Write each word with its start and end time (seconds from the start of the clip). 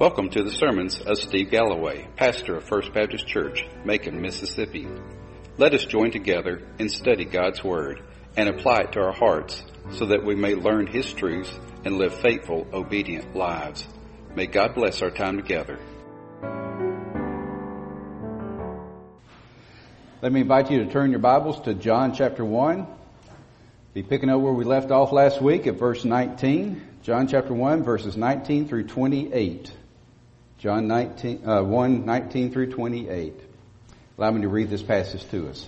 Welcome 0.00 0.30
to 0.30 0.42
the 0.42 0.50
sermons 0.50 0.98
of 0.98 1.18
Steve 1.18 1.50
Galloway, 1.50 2.08
pastor 2.16 2.56
of 2.56 2.64
First 2.64 2.94
Baptist 2.94 3.26
Church, 3.26 3.66
Macon, 3.84 4.22
Mississippi. 4.22 4.88
Let 5.58 5.74
us 5.74 5.84
join 5.84 6.10
together 6.10 6.62
and 6.78 6.90
study 6.90 7.26
God's 7.26 7.62
Word 7.62 8.00
and 8.34 8.48
apply 8.48 8.78
it 8.78 8.92
to 8.92 9.00
our 9.00 9.12
hearts 9.12 9.62
so 9.90 10.06
that 10.06 10.24
we 10.24 10.34
may 10.34 10.54
learn 10.54 10.86
His 10.86 11.12
truths 11.12 11.52
and 11.84 11.98
live 11.98 12.14
faithful, 12.14 12.66
obedient 12.72 13.36
lives. 13.36 13.86
May 14.34 14.46
God 14.46 14.74
bless 14.74 15.02
our 15.02 15.10
time 15.10 15.36
together. 15.36 15.78
Let 20.22 20.32
me 20.32 20.40
invite 20.40 20.70
you 20.70 20.82
to 20.82 20.90
turn 20.90 21.10
your 21.10 21.20
Bibles 21.20 21.60
to 21.66 21.74
John 21.74 22.14
chapter 22.14 22.42
1. 22.42 22.86
Be 23.92 24.02
picking 24.02 24.30
up 24.30 24.40
where 24.40 24.54
we 24.54 24.64
left 24.64 24.90
off 24.90 25.12
last 25.12 25.42
week 25.42 25.66
at 25.66 25.74
verse 25.74 26.06
19. 26.06 26.88
John 27.02 27.28
chapter 27.28 27.52
1 27.52 27.82
verses 27.82 28.16
19 28.16 28.66
through 28.66 28.84
28. 28.84 29.72
John 30.60 30.88
19, 30.88 31.48
uh, 31.48 31.62
1, 31.62 32.04
19 32.04 32.52
through 32.52 32.72
28. 32.72 33.32
Allow 34.18 34.30
me 34.30 34.42
to 34.42 34.48
read 34.48 34.68
this 34.68 34.82
passage 34.82 35.24
to 35.30 35.48
us. 35.48 35.66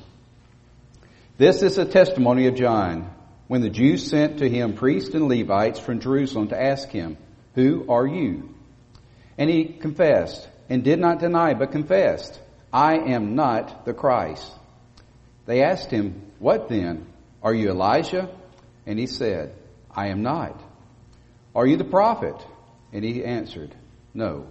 This 1.38 1.62
is 1.62 1.78
a 1.78 1.86
testimony 1.86 2.46
of 2.46 2.56
John 2.56 3.10
when 3.48 3.62
the 3.62 3.70
Jews 3.70 4.06
sent 4.06 4.40
to 4.40 4.50
him 4.50 4.74
priests 4.74 5.14
and 5.14 5.28
Levites 5.28 5.80
from 5.80 6.00
Jerusalem 6.00 6.48
to 6.48 6.62
ask 6.62 6.90
him, 6.90 7.16
Who 7.54 7.86
are 7.88 8.06
you? 8.06 8.54
And 9.38 9.48
he 9.48 9.64
confessed 9.64 10.46
and 10.68 10.84
did 10.84 10.98
not 10.98 11.20
deny, 11.20 11.54
but 11.54 11.72
confessed, 11.72 12.38
I 12.70 12.96
am 12.96 13.34
not 13.34 13.86
the 13.86 13.94
Christ. 13.94 14.52
They 15.46 15.62
asked 15.62 15.90
him, 15.90 16.20
What 16.38 16.68
then? 16.68 17.06
Are 17.42 17.54
you 17.54 17.70
Elijah? 17.70 18.28
And 18.84 18.98
he 18.98 19.06
said, 19.06 19.54
I 19.90 20.08
am 20.08 20.22
not. 20.22 20.60
Are 21.54 21.66
you 21.66 21.78
the 21.78 21.84
prophet? 21.84 22.36
And 22.92 23.02
he 23.02 23.24
answered, 23.24 23.74
No. 24.12 24.48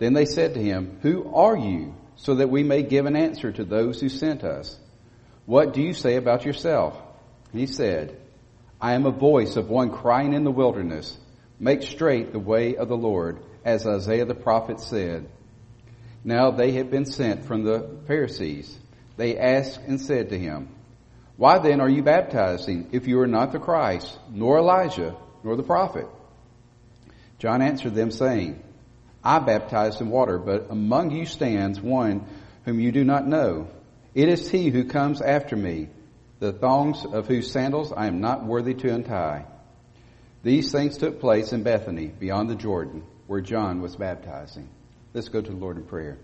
Then 0.00 0.14
they 0.14 0.24
said 0.24 0.54
to 0.54 0.62
him, 0.62 0.98
Who 1.02 1.32
are 1.32 1.56
you? 1.56 1.94
So 2.16 2.34
that 2.36 2.50
we 2.50 2.64
may 2.64 2.82
give 2.82 3.06
an 3.06 3.16
answer 3.16 3.52
to 3.52 3.64
those 3.64 4.00
who 4.00 4.08
sent 4.08 4.44
us. 4.44 4.76
What 5.46 5.74
do 5.74 5.82
you 5.82 5.92
say 5.94 6.16
about 6.16 6.44
yourself? 6.44 7.00
He 7.52 7.66
said, 7.66 8.18
I 8.80 8.94
am 8.94 9.04
a 9.04 9.10
voice 9.10 9.56
of 9.56 9.68
one 9.68 9.90
crying 9.90 10.32
in 10.32 10.42
the 10.44 10.50
wilderness, 10.50 11.16
Make 11.58 11.82
straight 11.82 12.32
the 12.32 12.38
way 12.38 12.76
of 12.76 12.88
the 12.88 12.96
Lord, 12.96 13.42
as 13.62 13.86
Isaiah 13.86 14.24
the 14.24 14.34
prophet 14.34 14.80
said. 14.80 15.28
Now 16.24 16.50
they 16.50 16.72
had 16.72 16.90
been 16.90 17.04
sent 17.04 17.44
from 17.44 17.64
the 17.64 17.98
Pharisees. 18.06 18.74
They 19.18 19.36
asked 19.36 19.80
and 19.86 20.00
said 20.00 20.30
to 20.30 20.38
him, 20.38 20.70
Why 21.36 21.58
then 21.58 21.82
are 21.82 21.88
you 21.88 22.02
baptizing 22.02 22.88
if 22.92 23.06
you 23.06 23.20
are 23.20 23.26
not 23.26 23.52
the 23.52 23.58
Christ, 23.58 24.18
nor 24.30 24.58
Elijah, 24.58 25.14
nor 25.44 25.56
the 25.56 25.62
prophet? 25.62 26.06
John 27.38 27.60
answered 27.60 27.94
them 27.94 28.10
saying, 28.10 28.62
I 29.22 29.38
baptize 29.38 30.00
in 30.00 30.10
water, 30.10 30.38
but 30.38 30.68
among 30.70 31.10
you 31.10 31.26
stands 31.26 31.80
one 31.80 32.24
whom 32.64 32.80
you 32.80 32.92
do 32.92 33.04
not 33.04 33.26
know. 33.26 33.68
It 34.14 34.28
is 34.28 34.50
he 34.50 34.70
who 34.70 34.84
comes 34.84 35.20
after 35.20 35.56
me, 35.56 35.88
the 36.38 36.52
thongs 36.52 37.04
of 37.04 37.26
whose 37.26 37.50
sandals 37.50 37.92
I 37.92 38.06
am 38.06 38.20
not 38.20 38.44
worthy 38.44 38.74
to 38.74 38.94
untie. 38.94 39.44
These 40.42 40.72
things 40.72 40.96
took 40.96 41.20
place 41.20 41.52
in 41.52 41.62
Bethany, 41.62 42.06
beyond 42.06 42.48
the 42.48 42.54
Jordan, 42.54 43.04
where 43.26 43.42
John 43.42 43.82
was 43.82 43.94
baptizing. 43.94 44.68
Let's 45.12 45.28
go 45.28 45.40
to 45.40 45.50
the 45.50 45.56
Lord 45.56 45.76
in 45.76 45.84
prayer. 45.84 46.18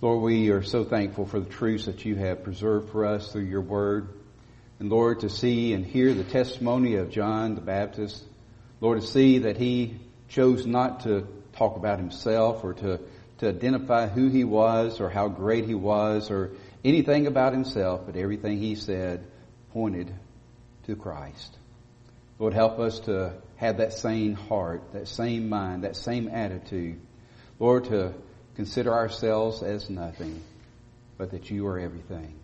Lord, 0.00 0.22
we 0.22 0.50
are 0.50 0.62
so 0.62 0.84
thankful 0.84 1.26
for 1.26 1.40
the 1.40 1.48
truths 1.48 1.86
that 1.86 2.04
you 2.04 2.14
have 2.16 2.44
preserved 2.44 2.90
for 2.90 3.06
us 3.06 3.32
through 3.32 3.46
your 3.46 3.62
word. 3.62 4.08
And 4.78 4.90
Lord, 4.90 5.20
to 5.20 5.28
see 5.30 5.72
and 5.72 5.84
hear 5.84 6.14
the 6.14 6.24
testimony 6.24 6.96
of 6.96 7.10
John 7.10 7.54
the 7.54 7.60
Baptist. 7.60 8.22
Lord, 8.80 9.00
to 9.00 9.06
see 9.06 9.38
that 9.38 9.56
he 9.56 9.98
chose 10.28 10.66
not 10.66 11.00
to 11.00 11.26
talk 11.52 11.76
about 11.76 11.98
himself 11.98 12.64
or 12.64 12.74
to, 12.74 13.00
to 13.38 13.48
identify 13.48 14.08
who 14.08 14.28
he 14.28 14.44
was 14.44 15.00
or 15.00 15.08
how 15.08 15.28
great 15.28 15.64
he 15.64 15.74
was 15.74 16.30
or 16.30 16.52
anything 16.84 17.26
about 17.26 17.52
himself, 17.52 18.02
but 18.06 18.16
everything 18.16 18.58
he 18.58 18.74
said 18.74 19.26
pointed 19.72 20.12
to 20.86 20.96
Christ. 20.96 21.56
Lord, 22.38 22.52
help 22.52 22.78
us 22.78 23.00
to 23.00 23.34
have 23.56 23.78
that 23.78 23.92
same 23.92 24.34
heart, 24.34 24.92
that 24.92 25.08
same 25.08 25.48
mind, 25.48 25.84
that 25.84 25.96
same 25.96 26.28
attitude. 26.28 27.00
Lord, 27.58 27.84
to 27.86 28.14
consider 28.56 28.92
ourselves 28.92 29.62
as 29.62 29.88
nothing, 29.88 30.42
but 31.16 31.30
that 31.30 31.50
you 31.50 31.66
are 31.66 31.78
everything. 31.78 32.34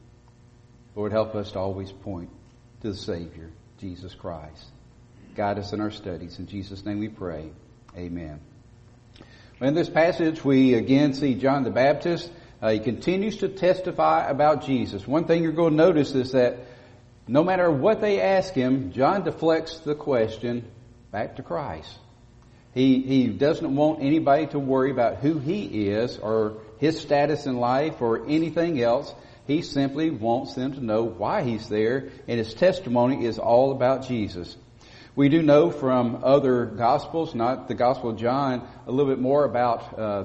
Lord, 0.94 1.12
help 1.12 1.34
us 1.34 1.52
to 1.52 1.58
always 1.58 1.92
point 1.92 2.30
to 2.82 2.90
the 2.90 2.96
Savior, 2.96 3.50
Jesus 3.78 4.14
Christ. 4.14 4.66
Guide 5.34 5.58
us 5.58 5.72
in 5.72 5.80
our 5.80 5.90
studies. 5.90 6.38
In 6.38 6.46
Jesus' 6.46 6.84
name 6.84 6.98
we 6.98 7.08
pray. 7.08 7.50
Amen. 7.96 8.40
In 9.60 9.74
this 9.74 9.90
passage, 9.90 10.44
we 10.44 10.74
again 10.74 11.12
see 11.12 11.34
John 11.34 11.64
the 11.64 11.70
Baptist. 11.70 12.30
Uh, 12.62 12.70
he 12.70 12.78
continues 12.78 13.38
to 13.38 13.48
testify 13.48 14.28
about 14.28 14.64
Jesus. 14.64 15.06
One 15.06 15.24
thing 15.24 15.42
you're 15.42 15.52
going 15.52 15.72
to 15.72 15.76
notice 15.76 16.14
is 16.14 16.32
that 16.32 16.58
no 17.26 17.44
matter 17.44 17.70
what 17.70 18.00
they 18.00 18.20
ask 18.20 18.54
him, 18.54 18.92
John 18.92 19.24
deflects 19.24 19.80
the 19.80 19.94
question 19.94 20.64
back 21.10 21.36
to 21.36 21.42
Christ. 21.42 21.98
He, 22.74 23.02
he 23.02 23.26
doesn't 23.26 23.74
want 23.74 24.02
anybody 24.02 24.46
to 24.48 24.58
worry 24.58 24.92
about 24.92 25.16
who 25.16 25.38
he 25.38 25.88
is 25.88 26.18
or 26.18 26.58
his 26.78 27.00
status 27.00 27.46
in 27.46 27.56
life 27.56 28.00
or 28.00 28.26
anything 28.26 28.80
else. 28.80 29.12
He 29.46 29.62
simply 29.62 30.10
wants 30.10 30.54
them 30.54 30.74
to 30.74 30.84
know 30.84 31.02
why 31.02 31.42
he's 31.42 31.68
there, 31.68 32.10
and 32.28 32.38
his 32.38 32.54
testimony 32.54 33.24
is 33.24 33.38
all 33.38 33.72
about 33.72 34.06
Jesus. 34.06 34.56
We 35.16 35.28
do 35.28 35.42
know 35.42 35.70
from 35.70 36.20
other 36.22 36.66
Gospels, 36.66 37.34
not 37.34 37.66
the 37.66 37.74
Gospel 37.74 38.10
of 38.10 38.16
John, 38.16 38.66
a 38.86 38.92
little 38.92 39.10
bit 39.10 39.20
more 39.20 39.44
about 39.44 39.98
uh, 39.98 40.24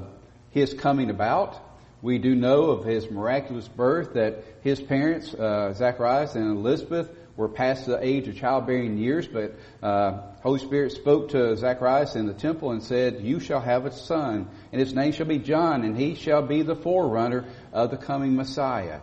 his 0.52 0.76
coming 0.76 1.10
about. 1.10 1.60
We 2.04 2.20
do 2.20 2.36
know 2.36 2.66
of 2.70 2.86
his 2.86 3.10
miraculous 3.10 3.68
birth 3.68 4.14
that 4.14 4.44
his 4.62 4.80
parents, 4.80 5.34
uh, 5.34 5.74
Zacharias 5.74 6.36
and 6.36 6.58
Elizabeth, 6.58 7.10
were 7.36 7.50
past 7.50 7.88
the 7.88 7.98
age 8.00 8.28
of 8.28 8.38
childbearing 8.38 8.98
years, 9.00 9.28
but 9.28 9.56
uh, 9.82 10.22
Holy 10.44 10.60
Spirit 10.60 10.92
spoke 10.92 11.30
to 11.30 11.58
Zacharias 11.58 12.16
in 12.16 12.28
the 12.28 12.34
temple 12.34 12.72
and 12.72 12.84
said, 12.84 13.22
"You 13.22 13.40
shall 13.40 13.60
have 13.60 13.86
a 13.86 13.92
son, 13.92 14.48
and 14.72 14.80
his 14.80 14.94
name 14.94 15.14
shall 15.14 15.26
be 15.26 15.40
John, 15.40 15.84
and 15.84 15.98
he 15.98 16.14
shall 16.14 16.44
be 16.44 16.62
the 16.62 16.76
forerunner 16.76 17.46
of 17.74 17.90
the 17.90 17.98
coming 17.98 18.36
Messiah." 18.36 19.00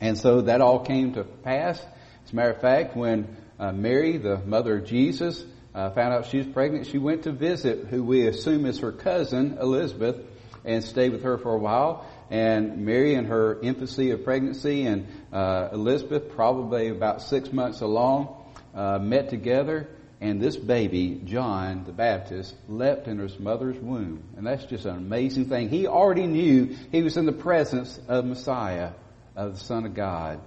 And 0.00 0.18
so 0.18 0.42
that 0.42 0.60
all 0.60 0.80
came 0.80 1.14
to 1.14 1.24
pass. 1.24 1.78
As 2.24 2.32
a 2.32 2.36
matter 2.36 2.50
of 2.50 2.60
fact, 2.60 2.96
when 2.96 3.36
uh, 3.58 3.72
Mary, 3.72 4.18
the 4.18 4.38
mother 4.38 4.78
of 4.78 4.84
Jesus, 4.84 5.44
uh, 5.74 5.90
found 5.90 6.12
out 6.12 6.26
she 6.26 6.38
was 6.38 6.46
pregnant. 6.46 6.86
She 6.86 6.98
went 6.98 7.24
to 7.24 7.32
visit 7.32 7.86
who 7.88 8.02
we 8.02 8.26
assume 8.26 8.66
is 8.66 8.80
her 8.80 8.92
cousin, 8.92 9.58
Elizabeth, 9.60 10.16
and 10.64 10.82
stayed 10.82 11.12
with 11.12 11.22
her 11.22 11.38
for 11.38 11.54
a 11.54 11.58
while. 11.58 12.06
And 12.30 12.84
Mary, 12.84 13.14
in 13.14 13.26
her 13.26 13.60
infancy 13.60 14.10
of 14.10 14.24
pregnancy, 14.24 14.84
and 14.84 15.06
uh, 15.32 15.68
Elizabeth, 15.72 16.30
probably 16.30 16.88
about 16.88 17.22
six 17.22 17.52
months 17.52 17.80
along, 17.80 18.34
uh, 18.74 18.98
met 18.98 19.30
together. 19.30 19.88
And 20.20 20.40
this 20.40 20.56
baby, 20.56 21.20
John 21.24 21.84
the 21.84 21.92
Baptist, 21.92 22.54
leapt 22.68 23.06
in 23.06 23.18
his 23.18 23.38
mother's 23.38 23.78
womb. 23.78 24.24
And 24.36 24.46
that's 24.46 24.64
just 24.64 24.84
an 24.84 24.96
amazing 24.96 25.48
thing. 25.48 25.68
He 25.68 25.86
already 25.86 26.26
knew 26.26 26.76
he 26.90 27.02
was 27.04 27.16
in 27.16 27.24
the 27.24 27.32
presence 27.32 28.00
of 28.08 28.24
Messiah, 28.24 28.90
of 29.36 29.54
the 29.54 29.64
Son 29.64 29.86
of 29.86 29.94
God. 29.94 30.40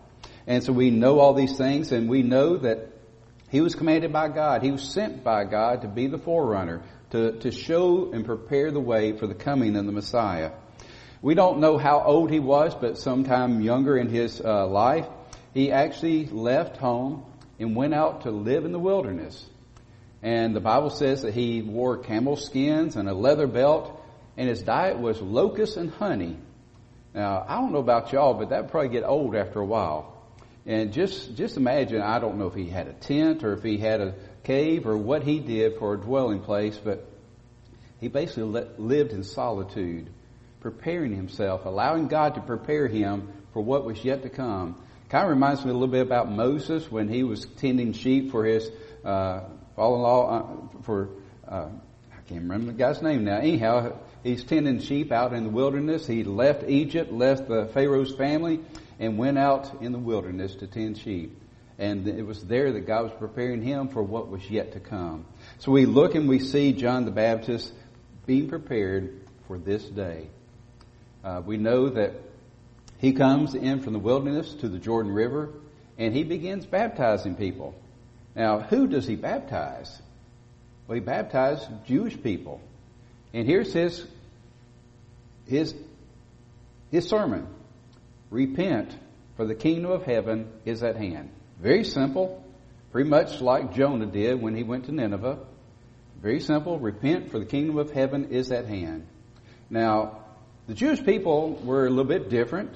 And 0.46 0.62
so 0.62 0.74
we 0.74 0.90
know 0.90 1.20
all 1.20 1.34
these 1.34 1.58
things, 1.58 1.94
and 1.94 2.10
we 2.10 2.22
know 2.22 2.58
that 2.58 2.91
he 3.52 3.60
was 3.60 3.76
commanded 3.76 4.14
by 4.14 4.30
God. 4.30 4.64
He 4.64 4.72
was 4.72 4.82
sent 4.82 5.26
by 5.26 5.44
God 5.44 5.82
to 5.82 5.90
be 5.90 6.08
the 6.08 6.18
forerunner, 6.18 6.84
to, 7.10 7.34
to 7.40 7.52
show 7.52 8.14
and 8.14 8.26
prepare 8.26 8.72
the 8.72 8.80
way 8.80 9.12
for 9.12 9.28
the 9.28 9.36
coming 9.36 9.76
of 9.76 9.86
the 9.86 9.92
Messiah. 9.92 10.52
We 11.22 11.36
don't 11.36 11.60
know 11.60 11.78
how 11.78 12.02
old 12.02 12.32
he 12.32 12.40
was, 12.40 12.74
but 12.74 12.98
sometime 12.98 13.60
younger 13.60 13.98
in 13.98 14.08
his 14.08 14.40
uh, 14.40 14.66
life, 14.68 15.06
he 15.54 15.70
actually 15.70 16.28
left 16.28 16.78
home 16.78 17.26
and 17.60 17.76
went 17.76 17.94
out 17.94 18.22
to 18.22 18.32
live 18.32 18.64
in 18.64 18.72
the 18.72 18.80
wilderness. 18.80 19.46
And 20.24 20.56
the 20.56 20.62
Bible 20.62 20.90
says 20.90 21.24
that 21.24 21.34
he 21.34 21.62
wore 21.62 21.98
camel 21.98 22.38
skins 22.38 22.96
and 22.96 23.10
a 23.10 23.14
leather 23.14 23.48
belt, 23.48 24.02
and 24.38 24.48
his 24.48 24.62
diet 24.62 24.98
was 24.98 25.20
locusts 25.22 25.76
and 25.76 25.92
honey. 25.92 26.38
Now, 27.14 27.46
I 27.46 27.56
don't 27.56 27.74
know 27.74 27.80
about 27.80 28.14
y'all, 28.14 28.34
but 28.34 28.50
that'd 28.50 28.72
probably 28.72 28.90
get 28.90 29.04
old 29.04 29.36
after 29.36 29.60
a 29.60 29.66
while. 29.66 30.11
And 30.66 30.94
just, 30.94 31.36
just 31.36 31.58
imagine, 31.58 32.02
I 32.02 32.20
don't 32.20 32.38
know 32.38 32.48
if 32.48 32.54
he 32.54 32.70
had 32.70 32.88
a 32.88 32.94
tent 32.94 33.44
or 33.44 33.54
if 33.54 33.64
he 33.64 33.78
had 33.78 34.00
a 34.00 34.16
cave 34.44 34.86
or 34.86 34.96
what 34.96 35.24
he 35.24 35.40
did 35.40 35.80
for 35.80 35.96
a 35.96 35.98
dwelling 35.98 36.42
place, 36.42 36.78
but 36.78 37.08
he 38.00 38.08
basically 38.08 38.44
let, 38.44 38.80
lived 38.80 39.12
in 39.12 39.24
solitude, 39.24 40.10
preparing 40.60 41.16
himself, 41.16 41.66
allowing 41.66 42.08
God 42.08 42.36
to 42.36 42.42
prepare 42.42 42.88
him 42.88 43.32
for 43.54 43.62
what 43.64 43.86
was 43.86 44.04
yet 44.04 44.22
to 44.24 44.30
come. 44.30 44.82
Kind 45.10 45.26
of 45.26 45.32
reminds 45.32 45.66
me 45.66 45.72
a 45.72 45.74
little 45.74 45.88
bit 45.88 46.06
about 46.06 46.32
Moses 46.32 46.90
when 46.90 47.10
he 47.10 47.24
was 47.24 47.46
tending 47.58 47.94
sheep 47.94 48.32
for 48.32 48.46
his 48.46 48.70
uh, 49.04 49.42
father-in-law, 49.76 50.30
uh, 50.30 50.82
for, 50.84 51.10
uh, 51.48 51.68
I 52.12 52.22
can't 52.30 52.44
remember 52.44 52.68
the 52.68 52.78
guy's 52.78 53.02
name 53.02 53.26
now. 53.26 53.40
Anyhow, 53.40 53.98
he's 54.24 54.44
tending 54.44 54.80
sheep 54.80 55.12
out 55.12 55.34
in 55.34 55.44
the 55.44 55.50
wilderness. 55.50 56.08
He 56.08 56.24
left 56.24 56.64
Egypt, 56.70 57.12
left 57.12 57.48
the 57.48 57.66
Pharaoh's 57.74 58.16
family, 58.16 58.62
and 59.00 59.18
went 59.18 59.38
out 59.38 59.82
in 59.82 59.92
the 59.92 60.00
wilderness 60.00 60.56
to 60.56 60.68
tend 60.68 60.98
sheep. 60.98 61.38
And 61.78 62.08
it 62.08 62.26
was 62.26 62.44
there 62.46 62.72
that 62.74 62.82
God 62.82 63.06
was 63.06 63.14
preparing 63.18 63.64
him 63.64 63.88
for 63.88 64.04
what 64.04 64.30
was 64.30 64.48
yet 64.50 64.74
to 64.74 64.80
come. 64.80 65.26
So 65.60 65.72
we 65.72 65.86
look 65.86 66.14
and 66.16 66.30
we 66.30 66.40
see 66.40 66.74
John 66.74 67.06
the 67.06 67.12
Baptist 67.12 67.74
being 68.26 68.50
prepared 68.50 69.20
for 69.48 69.58
this 69.58 69.84
day. 69.84 70.28
Uh, 71.24 71.42
we 71.44 71.58
know 71.58 71.90
that 71.90 72.14
he 73.00 73.14
comes 73.14 73.56
in 73.56 73.82
from 73.82 73.94
the 73.94 74.00
wilderness 74.00 74.54
to 74.56 74.70
the 74.70 74.78
Jordan 74.78 75.12
River 75.12 75.50
and 75.98 76.16
he 76.16 76.24
begins 76.24 76.66
baptizing 76.66 77.36
people. 77.36 77.76
Now, 78.36 78.60
who 78.60 78.88
does 78.88 79.08
he 79.08 79.16
baptize? 79.16 80.02
Well, 80.88 80.96
he 80.96 81.00
baptized 81.02 81.68
Jewish 81.86 82.22
people. 82.22 82.62
And 83.34 83.48
here's 83.48 83.74
his, 83.74 84.06
his, 85.48 85.74
his 86.92 87.08
sermon. 87.08 87.48
Repent, 88.32 88.98
for 89.36 89.46
the 89.46 89.54
kingdom 89.54 89.92
of 89.92 90.04
heaven 90.04 90.50
is 90.66 90.82
at 90.82 90.96
hand. 90.96 91.30
Very 91.60 91.84
simple, 91.84 92.44
pretty 92.92 93.10
much 93.10 93.42
like 93.42 93.76
Jonah 93.76 94.06
did 94.06 94.42
when 94.42 94.56
he 94.56 94.64
went 94.64 94.86
to 94.86 94.94
Nineveh. 94.94 95.40
Very 96.22 96.40
simple, 96.40 96.80
repent, 96.80 97.30
for 97.30 97.40
the 97.40 97.46
kingdom 97.46 97.78
of 97.78 97.92
heaven 97.92 98.30
is 98.32 98.52
at 98.52 98.66
hand. 98.66 99.06
Now, 99.70 100.24
the 100.68 100.74
Jewish 100.74 101.04
people 101.04 101.60
were 101.64 101.86
a 101.86 101.90
little 101.90 102.06
bit 102.06 102.30
different. 102.30 102.72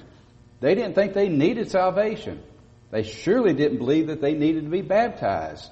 They 0.60 0.74
didn't 0.74 0.94
think 0.94 1.14
they 1.14 1.28
needed 1.28 1.70
salvation. 1.70 2.42
They 2.90 3.02
surely 3.02 3.54
didn't 3.54 3.78
believe 3.78 4.08
that 4.08 4.20
they 4.20 4.34
needed 4.34 4.64
to 4.64 4.70
be 4.70 4.82
baptized. 4.82 5.70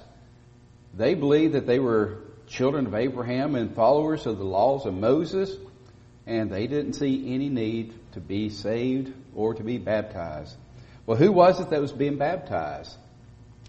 They 0.95 1.13
believed 1.13 1.53
that 1.53 1.67
they 1.67 1.79
were 1.79 2.21
children 2.47 2.87
of 2.87 2.95
Abraham 2.95 3.55
and 3.55 3.75
followers 3.75 4.25
of 4.25 4.37
the 4.37 4.45
laws 4.45 4.85
of 4.85 4.93
Moses, 4.93 5.55
and 6.27 6.49
they 6.49 6.67
didn't 6.67 6.93
see 6.93 7.33
any 7.33 7.49
need 7.49 7.93
to 8.13 8.19
be 8.19 8.49
saved 8.49 9.13
or 9.35 9.53
to 9.53 9.63
be 9.63 9.77
baptized. 9.77 10.55
Well, 11.05 11.17
who 11.17 11.31
was 11.31 11.59
it 11.59 11.69
that 11.69 11.81
was 11.81 11.91
being 11.91 12.17
baptized? 12.17 12.95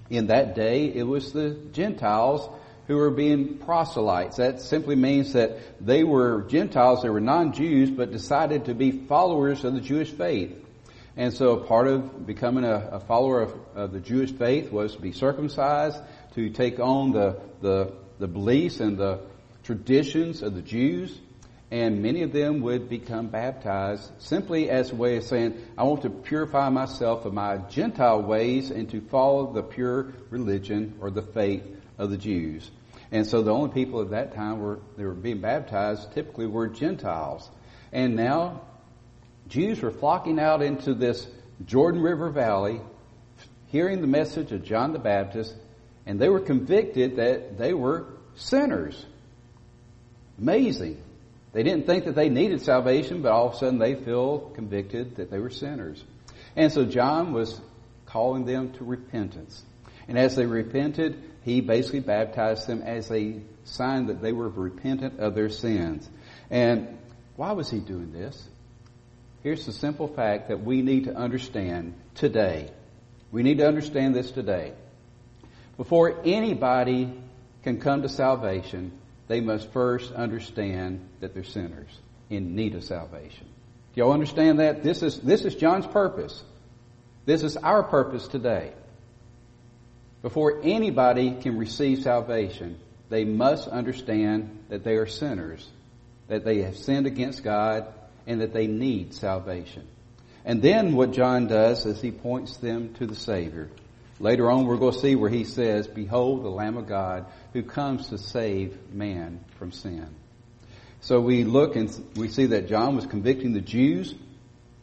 In 0.09 0.29
that 0.29 0.55
day, 0.55 0.87
it 0.87 1.03
was 1.03 1.33
the 1.33 1.51
Gentiles 1.73 2.49
who 2.87 2.97
were 2.97 3.11
being 3.11 3.59
proselytes. 3.59 4.37
That 4.37 4.61
simply 4.61 4.95
means 4.95 5.33
that 5.33 5.59
they 5.85 6.05
were 6.05 6.43
Gentiles, 6.49 7.03
they 7.03 7.11
were 7.11 7.21
non-Jews, 7.21 7.91
but 7.91 8.13
decided 8.13 8.67
to 8.67 8.75
be 8.75 8.93
followers 8.93 9.65
of 9.65 9.75
the 9.75 9.81
Jewish 9.81 10.11
faith. 10.11 10.65
And 11.17 11.33
so 11.33 11.57
part 11.57 11.89
of 11.89 12.27
becoming 12.27 12.65
a, 12.65 12.91
a 12.93 13.01
follower 13.01 13.43
of, 13.43 13.55
of, 13.75 13.93
the 13.93 14.01
Jewish 14.01 14.33
faith 14.33 14.71
was 14.71 14.95
to 14.95 15.01
be 15.01 15.13
circumcised, 15.13 15.99
to 16.35 16.51
take 16.51 16.79
on 16.79 17.13
the, 17.13 17.41
the, 17.63 17.93
the 18.19 18.29
beliefs 18.29 18.81
and 18.81 18.99
the 18.99 19.21
traditions 19.65 20.43
of 20.43 20.55
the 20.55 20.63
Jews. 20.63 21.19
And 21.71 22.01
many 22.01 22.23
of 22.23 22.33
them 22.33 22.61
would 22.61 22.89
become 22.89 23.27
baptized 23.27 24.11
simply 24.19 24.71
as 24.71 24.93
a 24.93 24.95
way 24.95 25.17
of 25.17 25.25
saying, 25.25 25.61
I 25.77 25.83
want 25.83 26.03
to 26.03 26.11
purify 26.11 26.69
myself 26.69 27.25
of 27.25 27.33
my 27.33 27.59
Gentile 27.59 28.23
ways 28.23 28.71
and 28.71 28.89
to 28.91 29.01
follow 29.01 29.53
the 29.53 29.63
pure 29.63 30.13
religion 30.31 30.97
or 31.01 31.11
the 31.11 31.23
faith 31.23 31.65
of 31.99 32.11
the 32.11 32.17
Jews. 32.17 32.71
And 33.11 33.27
so 33.27 33.43
the 33.43 33.53
only 33.53 33.71
people 33.71 34.01
at 34.01 34.11
that 34.11 34.35
time 34.35 34.61
were, 34.61 34.79
they 34.97 35.05
were 35.05 35.15
being 35.15 35.41
baptized 35.41 36.13
typically 36.13 36.47
were 36.47 36.69
Gentiles. 36.69 37.49
And 37.93 38.15
now 38.15 38.63
Jews 39.49 39.81
were 39.81 39.91
flocking 39.91 40.39
out 40.39 40.63
into 40.63 40.95
this 40.95 41.27
Jordan 41.65 42.01
River 42.01 42.31
Valley, 42.31 42.81
hearing 43.69 44.01
the 44.01 44.07
message 44.07 44.53
of 44.53 44.63
John 44.63 44.93
the 44.93 44.99
Baptist, 44.99 45.55
and 46.05 46.21
they 46.21 46.29
were 46.29 46.41
convicted 46.41 47.17
that 47.17 47.59
they 47.59 47.75
were 47.75 48.07
sinners. 48.37 49.05
Amazing. 50.39 51.03
They 51.57 51.63
didn't 51.63 51.87
think 51.87 52.05
that 52.05 52.15
they 52.15 52.29
needed 52.29 52.61
salvation, 52.61 53.23
but 53.23 53.33
all 53.33 53.49
of 53.49 53.55
a 53.55 53.57
sudden 53.57 53.79
they 53.79 53.95
feel 53.95 54.41
convicted 54.55 55.17
that 55.17 55.31
they 55.31 55.39
were 55.39 55.49
sinners. 55.49 56.05
And 56.55 56.71
so 56.71 56.85
John 56.85 57.33
was 57.33 57.59
calling 58.05 58.45
them 58.45 58.73
to 58.75 58.85
repentance. 58.85 59.65
And 60.07 60.19
as 60.19 60.37
they 60.37 60.45
repented, 60.45 61.19
he 61.45 61.63
basically 61.63 62.01
baptized 62.01 62.67
them 62.67 62.83
as 62.83 63.11
a 63.11 63.41
sign 63.65 64.09
that 64.09 64.21
they 64.21 64.33
were 64.33 64.51
repentant 64.51 65.19
of 65.19 65.35
their 65.35 65.49
sins. 65.49 66.07
And 66.51 66.99
why 67.37 67.53
was 67.53 67.71
he 67.71 67.79
doing 67.79 68.13
this? 68.13 68.47
Here's 69.43 69.65
the 69.65 69.73
simple 69.73 70.09
fact 70.09 70.49
that 70.49 70.63
we 70.63 70.83
need 70.83 71.05
to 71.05 71.17
understand 71.17 71.95
today. 72.17 72.71
We 73.33 73.43
need 73.43 73.57
to 73.59 73.67
understand 73.67 74.15
this 74.15 74.31
today. 74.31 74.75
Before 75.79 76.21
anybody 76.23 77.19
can 77.63 77.81
come 77.81 78.03
to 78.03 78.11
salvation, 78.11 78.93
they 79.29 79.41
must 79.41 79.73
first 79.73 80.13
understand 80.13 81.09
that 81.21 81.35
they're 81.35 81.45
sinners 81.45 81.91
in 82.31 82.55
need 82.55 82.75
of 82.75 82.85
salvation. 82.85 83.47
Do 83.95 84.01
y'all 84.01 84.13
understand 84.13 84.61
that? 84.61 84.83
This 84.83 85.03
is, 85.03 85.19
this 85.21 85.45
is 85.45 85.55
John's 85.55 85.87
purpose. 85.87 86.43
This 87.25 87.43
is 87.43 87.57
our 87.57 87.83
purpose 87.83 88.29
today. 88.29 88.73
Before 90.23 90.61
anybody 90.63 91.37
can 91.41 91.57
receive 91.57 92.03
salvation, 92.03 92.79
they 93.09 93.25
must 93.25 93.69
understand 93.69 94.65
that 94.69 94.85
they 94.85 94.97
are 94.97 95.07
sinners, 95.07 95.69
that 96.29 96.45
they 96.45 96.63
have 96.63 96.77
sinned 96.77 97.07
against 97.07 97.45
God, 97.45 97.87
and 98.27 98.41
that 98.41 98.53
they 98.53 98.67
need 98.67 99.15
salvation. 99.15 99.87
And 100.45 100.63
then 100.63 100.95
what 100.95 101.13
John 101.13 101.47
does 101.47 101.87
is 101.87 102.01
he 102.01 102.11
points 102.11 102.57
them 102.59 102.95
to 102.95 103.07
the 103.07 103.15
Savior. 103.15 103.69
Later 104.19 104.51
on 104.51 104.67
we're 104.67 104.77
going 104.77 104.95
to 104.95 105.01
see 105.01 105.15
where 105.15 105.31
he 105.31 105.45
says, 105.45 105.87
Behold 105.87 106.45
the 106.45 106.49
Lamb 106.49 106.77
of 106.77 106.87
God 106.87 107.27
who 107.57 107.63
comes 107.63 108.09
to 108.09 108.19
save 108.19 108.93
man 108.93 109.43
from 109.59 109.73
sin. 109.73 110.07
So 111.01 111.21
we 111.21 111.43
look 111.45 111.75
and 111.75 111.91
we 112.15 112.29
see 112.29 112.45
that 112.47 112.69
John 112.69 112.97
was 112.97 113.07
convicting 113.07 113.55
the 113.55 113.63
Jews 113.63 114.15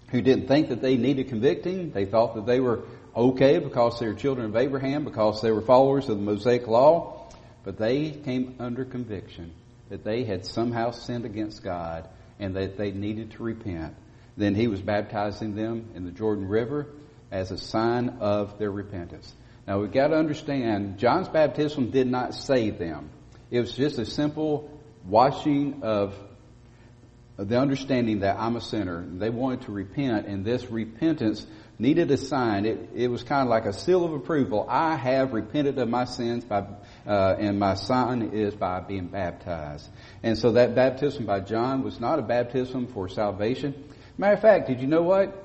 who 0.09 0.23
didn't 0.23 0.47
think 0.47 0.69
that 0.69 0.81
they 0.81 0.97
needed 0.97 1.27
convicting. 1.29 1.91
They 1.91 2.05
thought 2.05 2.33
that 2.33 2.47
they 2.47 2.59
were 2.59 2.81
okay 3.15 3.59
because 3.59 3.99
they 3.99 4.07
were 4.07 4.15
children 4.15 4.47
of 4.47 4.55
Abraham, 4.55 5.03
because 5.03 5.39
they 5.39 5.51
were 5.51 5.61
followers 5.61 6.09
of 6.09 6.17
the 6.17 6.23
Mosaic 6.23 6.65
Law. 6.65 7.29
But 7.63 7.77
they 7.77 8.09
came 8.09 8.55
under 8.57 8.85
conviction 8.85 9.53
that 9.89 10.03
they 10.03 10.23
had 10.23 10.43
somehow 10.43 10.89
sinned 10.89 11.25
against 11.25 11.63
God 11.63 12.09
and 12.39 12.55
that 12.55 12.75
they 12.75 12.89
needed 12.91 13.33
to 13.33 13.43
repent. 13.43 13.93
Then 14.35 14.55
he 14.55 14.67
was 14.67 14.81
baptizing 14.81 15.55
them 15.55 15.91
in 15.93 16.05
the 16.05 16.11
Jordan 16.11 16.47
River 16.47 16.87
as 17.29 17.51
a 17.51 17.57
sign 17.59 18.17
of 18.19 18.57
their 18.57 18.71
repentance. 18.71 19.31
Now 19.68 19.80
we've 19.80 19.92
got 19.92 20.07
to 20.07 20.15
understand, 20.15 21.00
John's 21.00 21.30
baptism 21.30 21.92
did 21.92 22.07
not 22.07 22.33
save 22.33 22.77
them. 22.77 23.10
It 23.50 23.60
was 23.60 23.74
just 23.74 23.98
a 23.98 24.06
simple 24.06 24.69
washing 25.06 25.83
of 25.83 26.15
the 27.38 27.60
understanding 27.60 28.19
that 28.19 28.38
I'm 28.38 28.56
a 28.56 28.62
sinner. 28.62 29.04
They 29.07 29.30
wanted 29.30 29.62
to 29.63 29.71
repent, 29.71 30.27
and 30.27 30.45
this 30.45 30.69
repentance 30.69 31.45
needed 31.80 32.12
a 32.12 32.18
sign. 32.18 32.65
It, 32.65 32.89
it 32.94 33.07
was 33.07 33.24
kind 33.24 33.42
of 33.42 33.50
like 33.50 33.65
a 33.65 33.74
seal 33.74 34.06
of 34.06 34.13
approval. 34.13 34.68
I 34.69 34.95
have 34.95 35.33
repented 35.33 35.80
of 35.80 35.89
my 35.89 36.06
sins 36.06 36.45
by, 36.45 36.66
uh, 37.07 37.36
and 37.39 37.59
my 37.59 37.74
sign 37.75 38.21
is 38.33 38.54
by 38.54 38.81
being 38.81 39.07
baptized. 39.07 39.87
And 40.21 40.37
so 40.37 40.52
that 40.54 40.76
baptism 40.76 41.26
by 41.26 41.40
John 41.40 41.83
was 41.83 41.99
not 41.99 42.19
a 42.19 42.21
baptism 42.21 42.87
for 42.87 43.09
salvation. 43.09 43.90
Matter 44.18 44.35
of 44.35 44.42
fact, 44.42 44.68
did 44.68 44.80
you 44.80 44.87
know 44.87 45.02
what? 45.02 45.43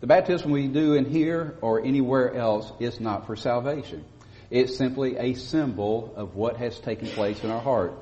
The 0.00 0.06
baptism 0.06 0.50
we 0.50 0.66
do 0.66 0.94
in 0.94 1.04
here 1.04 1.56
or 1.60 1.84
anywhere 1.84 2.34
else 2.34 2.72
is 2.80 3.00
not 3.00 3.26
for 3.26 3.36
salvation. 3.36 4.04
It's 4.48 4.76
simply 4.76 5.16
a 5.16 5.34
symbol 5.34 6.12
of 6.16 6.34
what 6.34 6.56
has 6.56 6.78
taken 6.80 7.06
place 7.08 7.44
in 7.44 7.50
our 7.50 7.60
heart. 7.60 7.92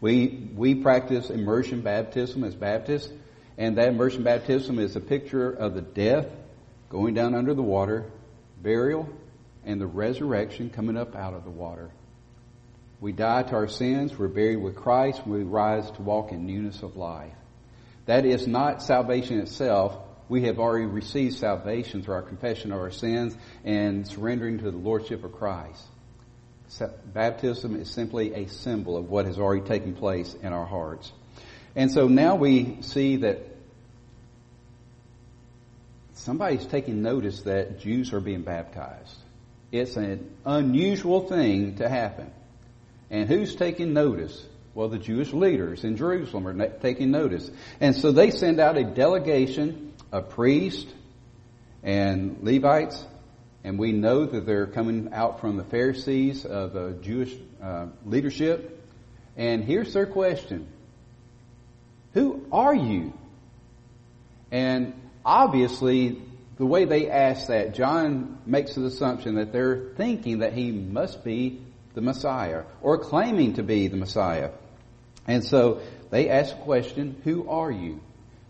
We, 0.00 0.50
we 0.54 0.74
practice 0.76 1.30
immersion 1.30 1.80
baptism 1.80 2.44
as 2.44 2.54
Baptists, 2.54 3.10
and 3.56 3.78
that 3.78 3.88
immersion 3.88 4.22
baptism 4.22 4.78
is 4.78 4.94
a 4.94 5.00
picture 5.00 5.50
of 5.50 5.74
the 5.74 5.80
death, 5.80 6.26
going 6.90 7.14
down 7.14 7.34
under 7.34 7.54
the 7.54 7.62
water, 7.62 8.04
burial, 8.62 9.08
and 9.64 9.80
the 9.80 9.86
resurrection 9.86 10.70
coming 10.70 10.96
up 10.96 11.16
out 11.16 11.34
of 11.34 11.42
the 11.42 11.50
water. 11.50 11.90
We 13.00 13.12
die 13.12 13.42
to 13.44 13.54
our 13.54 13.68
sins, 13.68 14.16
we're 14.16 14.28
buried 14.28 14.56
with 14.56 14.76
Christ, 14.76 15.26
we 15.26 15.42
rise 15.42 15.90
to 15.92 16.02
walk 16.02 16.32
in 16.32 16.46
newness 16.46 16.82
of 16.82 16.96
life. 16.96 17.32
That 18.06 18.24
is 18.24 18.46
not 18.46 18.82
salvation 18.82 19.40
itself. 19.40 19.98
We 20.28 20.42
have 20.42 20.58
already 20.58 20.86
received 20.86 21.36
salvation 21.36 22.02
through 22.02 22.14
our 22.14 22.22
confession 22.22 22.72
of 22.72 22.78
our 22.78 22.90
sins 22.90 23.36
and 23.64 24.06
surrendering 24.06 24.58
to 24.58 24.70
the 24.70 24.76
Lordship 24.76 25.24
of 25.24 25.32
Christ. 25.32 25.82
Baptism 27.14 27.80
is 27.80 27.90
simply 27.90 28.34
a 28.34 28.46
symbol 28.46 28.98
of 28.98 29.08
what 29.08 29.24
has 29.24 29.38
already 29.38 29.66
taken 29.66 29.94
place 29.94 30.34
in 30.42 30.52
our 30.52 30.66
hearts. 30.66 31.10
And 31.74 31.90
so 31.90 32.08
now 32.08 32.34
we 32.34 32.82
see 32.82 33.16
that 33.16 33.38
somebody's 36.12 36.66
taking 36.66 37.00
notice 37.00 37.42
that 37.42 37.80
Jews 37.80 38.12
are 38.12 38.20
being 38.20 38.42
baptized. 38.42 39.16
It's 39.72 39.96
an 39.96 40.30
unusual 40.44 41.26
thing 41.26 41.76
to 41.76 41.88
happen. 41.88 42.30
And 43.10 43.28
who's 43.28 43.54
taking 43.54 43.94
notice? 43.94 44.44
Well, 44.74 44.88
the 44.88 44.98
Jewish 44.98 45.32
leaders 45.32 45.84
in 45.84 45.96
Jerusalem 45.96 46.46
are 46.46 46.68
taking 46.80 47.10
notice. 47.10 47.50
And 47.80 47.96
so 47.96 48.12
they 48.12 48.30
send 48.30 48.60
out 48.60 48.76
a 48.76 48.84
delegation 48.84 49.87
of 50.12 50.30
priest 50.30 50.86
and 51.82 52.38
Levites, 52.42 53.04
and 53.64 53.78
we 53.78 53.92
know 53.92 54.24
that 54.24 54.46
they're 54.46 54.66
coming 54.66 55.10
out 55.12 55.40
from 55.40 55.56
the 55.56 55.64
Pharisees 55.64 56.44
of 56.44 56.72
the 56.72 56.96
Jewish 57.02 57.34
uh, 57.62 57.86
leadership. 58.04 58.74
And 59.36 59.62
here's 59.64 59.92
their 59.92 60.06
question. 60.06 60.66
Who 62.14 62.46
are 62.50 62.74
you? 62.74 63.12
And 64.50 64.94
obviously, 65.24 66.20
the 66.56 66.66
way 66.66 66.84
they 66.84 67.10
ask 67.10 67.48
that, 67.48 67.74
John 67.74 68.38
makes 68.46 68.74
the 68.74 68.84
assumption 68.84 69.36
that 69.36 69.52
they're 69.52 69.90
thinking 69.96 70.38
that 70.38 70.54
he 70.54 70.72
must 70.72 71.22
be 71.22 71.60
the 71.94 72.00
Messiah 72.00 72.64
or 72.80 72.98
claiming 72.98 73.54
to 73.54 73.62
be 73.62 73.88
the 73.88 73.96
Messiah. 73.96 74.50
And 75.26 75.44
so 75.44 75.80
they 76.10 76.30
ask 76.30 76.54
a 76.54 76.60
question, 76.60 77.20
who 77.24 77.48
are 77.48 77.70
you? 77.70 78.00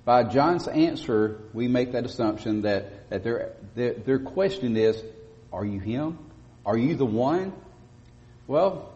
By 0.08 0.24
John's 0.24 0.66
answer, 0.66 1.38
we 1.52 1.68
make 1.68 1.92
that 1.92 2.06
assumption 2.06 2.62
that, 2.62 3.10
that 3.10 3.22
their, 3.24 3.52
their, 3.74 4.18
question 4.18 4.74
is, 4.78 4.98
are 5.52 5.66
you 5.66 5.80
him? 5.80 6.18
Are 6.64 6.78
you 6.78 6.96
the 6.96 7.04
one? 7.04 7.52
Well, 8.46 8.90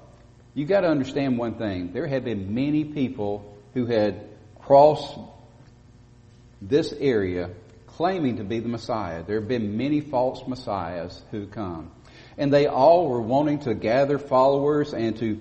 you 0.54 0.64
got 0.64 0.81
to 0.81 0.88
understand 0.88 1.37
one 1.37 1.59
thing. 1.59 1.92
There 1.92 2.07
have 2.07 2.25
been 2.25 2.54
many 2.54 2.85
people 2.85 3.59
who 3.75 3.85
had 3.85 4.26
crossed 4.59 5.19
this 6.62 6.95
area 6.95 7.50
claiming 7.88 8.38
to 8.38 8.45
be 8.45 8.61
the 8.61 8.71
Messiah. 8.71 9.23
There 9.23 9.38
have 9.38 9.49
been 9.49 9.76
many 9.76 10.00
false 10.00 10.49
messiahs 10.49 11.21
who 11.31 11.45
come. 11.47 11.90
And 12.38 12.50
they 12.50 12.69
all 12.69 13.07
were 13.07 13.21
wanting 13.21 13.59
to 13.64 13.75
gather 13.75 14.19
followers 14.19 14.95
and 14.95 15.14
to 15.19 15.38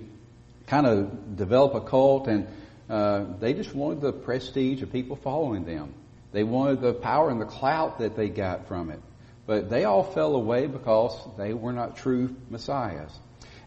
kind 0.68 0.86
of 0.86 1.38
develop 1.38 1.76
a 1.76 1.80
cult 1.80 2.28
and 2.28 2.50
uh, 2.92 3.24
they 3.40 3.54
just 3.54 3.74
wanted 3.74 4.02
the 4.02 4.12
prestige 4.12 4.82
of 4.82 4.92
people 4.92 5.16
following 5.16 5.64
them. 5.64 5.94
They 6.34 6.44
wanted 6.44 6.82
the 6.82 6.94
power 6.94 7.30
and 7.30 7.40
the 7.40 7.46
clout 7.46 8.00
that 8.00 8.18
they 8.18 8.28
got 8.28 8.68
from 8.68 8.92
it. 8.92 9.00
But 9.48 9.70
they 9.70 9.86
all 9.86 10.04
fell 10.04 10.36
away 10.36 10.68
because 10.68 11.18
they 11.38 11.54
were 11.54 11.72
not 11.72 11.96
true 11.96 12.36
messiahs. 12.50 13.18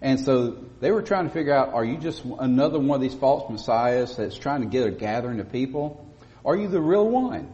And 0.03 0.21
so 0.21 0.59
they 0.81 0.91
were 0.91 1.01
trying 1.01 1.27
to 1.27 1.33
figure 1.33 1.55
out, 1.55 1.73
are 1.73 1.85
you 1.85 1.97
just 1.97 2.23
another 2.39 2.79
one 2.79 2.97
of 2.97 3.01
these 3.01 3.15
false 3.15 3.51
messiahs 3.51 4.15
that's 4.17 4.37
trying 4.37 4.61
to 4.61 4.67
get 4.67 4.87
a 4.87 4.91
gathering 4.91 5.41
of 5.41 5.51
people? 5.51 6.07
Are 6.45 6.55
you 6.55 6.69
the 6.69 6.81
real 6.81 7.09
one? 7.09 7.51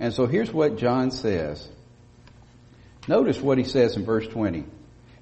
And 0.00 0.12
so 0.12 0.26
here's 0.26 0.52
what 0.52 0.78
John 0.78 1.12
says. 1.12 1.68
Notice 3.06 3.40
what 3.40 3.56
he 3.56 3.64
says 3.64 3.96
in 3.96 4.04
verse 4.04 4.26
20. 4.26 4.64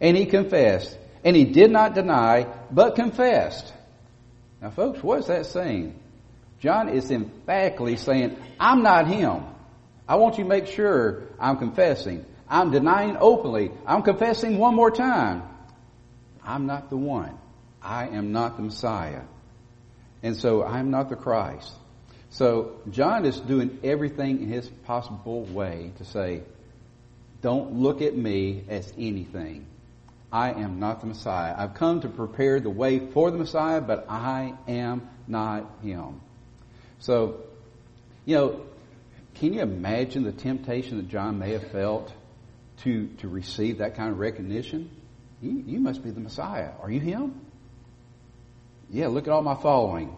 And 0.01 0.17
he 0.17 0.25
confessed, 0.25 0.97
and 1.23 1.37
he 1.37 1.45
did 1.45 1.71
not 1.71 1.95
deny, 1.95 2.47
but 2.71 2.95
confessed. 2.95 3.75
Now 4.61 4.71
folks, 4.71 5.03
what 5.03 5.21
is 5.21 5.27
that 5.27 5.47
saying? 5.47 5.99
John 6.61 6.89
is 6.89 7.11
emphatically 7.11 7.97
saying, 7.97 8.37
I'm 8.59 8.83
not 8.83 9.07
him. 9.07 9.45
I 10.09 10.17
want 10.17 10.39
you 10.39 10.45
to 10.45 10.49
make 10.49 10.67
sure 10.67 11.25
I'm 11.39 11.59
confessing. 11.59 12.25
I'm 12.49 12.71
denying 12.71 13.17
openly. 13.19 13.73
I'm 13.87 14.03
confessing 14.03 14.59
one 14.59 14.75
more 14.75 14.91
time. 14.91 15.43
I'm 16.43 16.67
not 16.67 16.91
the 16.91 16.97
one. 16.97 17.37
I 17.83 18.09
am 18.09 18.33
not 18.33 18.57
the 18.57 18.63
Messiah. 18.63 19.23
And 20.23 20.37
so 20.37 20.65
I'm 20.65 20.91
not 20.91 21.09
the 21.09 21.17
Christ. 21.17 21.73
So 22.31 22.81
John 22.91 23.25
is 23.25 23.39
doing 23.39 23.79
everything 23.85 24.43
in 24.43 24.49
his 24.49 24.69
possible 24.69 25.43
way 25.45 25.93
to 25.99 26.05
say, 26.05 26.43
don't 27.43 27.75
look 27.75 28.01
at 28.03 28.17
me 28.17 28.65
as 28.69 28.93
anything. 28.97 29.67
I 30.33 30.53
am 30.53 30.81
not 30.81 31.01
the 31.01 31.07
Messiah. 31.07 31.55
I've 31.57 31.75
come 31.75 32.01
to 32.01 32.09
prepare 32.09 32.61
the 32.61 32.71
way 32.71 32.99
for 32.99 33.31
the 33.31 33.39
Messiah, 33.39 33.81
but 33.81 34.07
I 34.09 34.55
am 34.69 35.09
not 35.27 35.71
him. 35.83 36.21
So, 36.99 37.41
you 38.25 38.37
know, 38.37 38.67
can 39.37 39.53
you 39.53 39.61
imagine 39.61 40.25
the 40.25 40.33
temptation 40.33 40.97
that 40.97 41.09
John 41.09 41.39
may 41.39 41.53
have 41.53 41.71
felt 41.71 42.13
to, 42.83 43.09
to 43.19 43.29
receive 43.29 43.79
that 43.79 43.97
kind 43.97 44.11
of 44.11 44.19
recognition? 44.19 44.91
You, 45.41 45.63
you 45.67 45.81
must 45.81 46.03
be 46.03 46.11
the 46.11 46.21
Messiah. 46.21 46.71
Are 46.81 46.91
you 46.91 47.01
him? 47.01 47.41
Yeah, 48.91 49.09
look 49.09 49.27
at 49.27 49.33
all 49.33 49.43
my 49.43 49.55
following. 49.55 50.17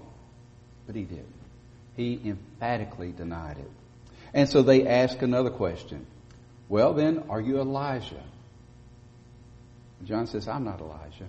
But 0.86 0.96
he 0.96 1.02
did 1.02 1.26
he 1.98 2.20
emphatically 2.24 3.10
denied 3.10 3.58
it. 3.58 3.70
And 4.32 4.48
so 4.48 4.62
they 4.62 4.86
ask 4.86 5.20
another 5.20 5.50
question. 5.50 6.06
Well 6.68 6.94
then, 6.94 7.24
are 7.28 7.40
you 7.40 7.60
Elijah? 7.60 8.22
John 10.04 10.26
says, 10.26 10.48
I'm 10.48 10.64
not 10.64 10.80
Elijah. 10.80 11.26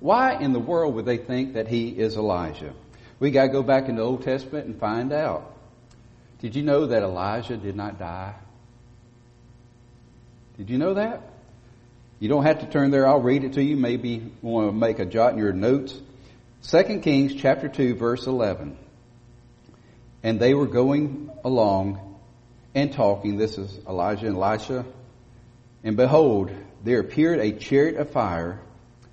Why 0.00 0.34
in 0.34 0.52
the 0.52 0.60
world 0.60 0.94
would 0.94 1.04
they 1.04 1.16
think 1.16 1.54
that 1.54 1.68
he 1.68 1.88
is 1.88 2.16
Elijah? 2.16 2.72
We 3.18 3.30
gotta 3.30 3.48
go 3.48 3.62
back 3.62 3.88
in 3.88 3.96
the 3.96 4.02
Old 4.02 4.22
Testament 4.22 4.66
and 4.66 4.78
find 4.78 5.12
out. 5.12 5.54
Did 6.40 6.54
you 6.54 6.62
know 6.62 6.86
that 6.86 7.02
Elijah 7.02 7.56
did 7.56 7.74
not 7.74 7.98
die? 7.98 8.34
Did 10.56 10.70
you 10.70 10.78
know 10.78 10.94
that? 10.94 11.22
You 12.20 12.28
don't 12.28 12.44
have 12.44 12.60
to 12.60 12.66
turn 12.66 12.90
there. 12.90 13.06
I'll 13.06 13.20
read 13.20 13.44
it 13.44 13.54
to 13.54 13.62
you. 13.62 13.76
Maybe 13.76 14.08
you 14.08 14.30
want 14.42 14.68
to 14.68 14.72
make 14.72 14.98
a 14.98 15.06
jot 15.06 15.32
in 15.32 15.38
your 15.38 15.52
notes. 15.52 16.00
2 16.68 17.00
Kings 17.00 17.34
chapter 17.34 17.68
2 17.68 17.94
verse 17.94 18.26
11. 18.26 18.76
And 20.22 20.40
they 20.40 20.54
were 20.54 20.66
going 20.66 21.30
along 21.44 22.18
and 22.74 22.92
talking. 22.92 23.36
This 23.36 23.56
is 23.58 23.78
Elijah 23.86 24.26
and 24.26 24.36
Elisha. 24.36 24.84
And 25.84 25.96
behold, 25.96 26.50
there 26.84 27.00
appeared 27.00 27.40
a 27.40 27.52
chariot 27.52 27.96
of 27.96 28.10
fire 28.10 28.60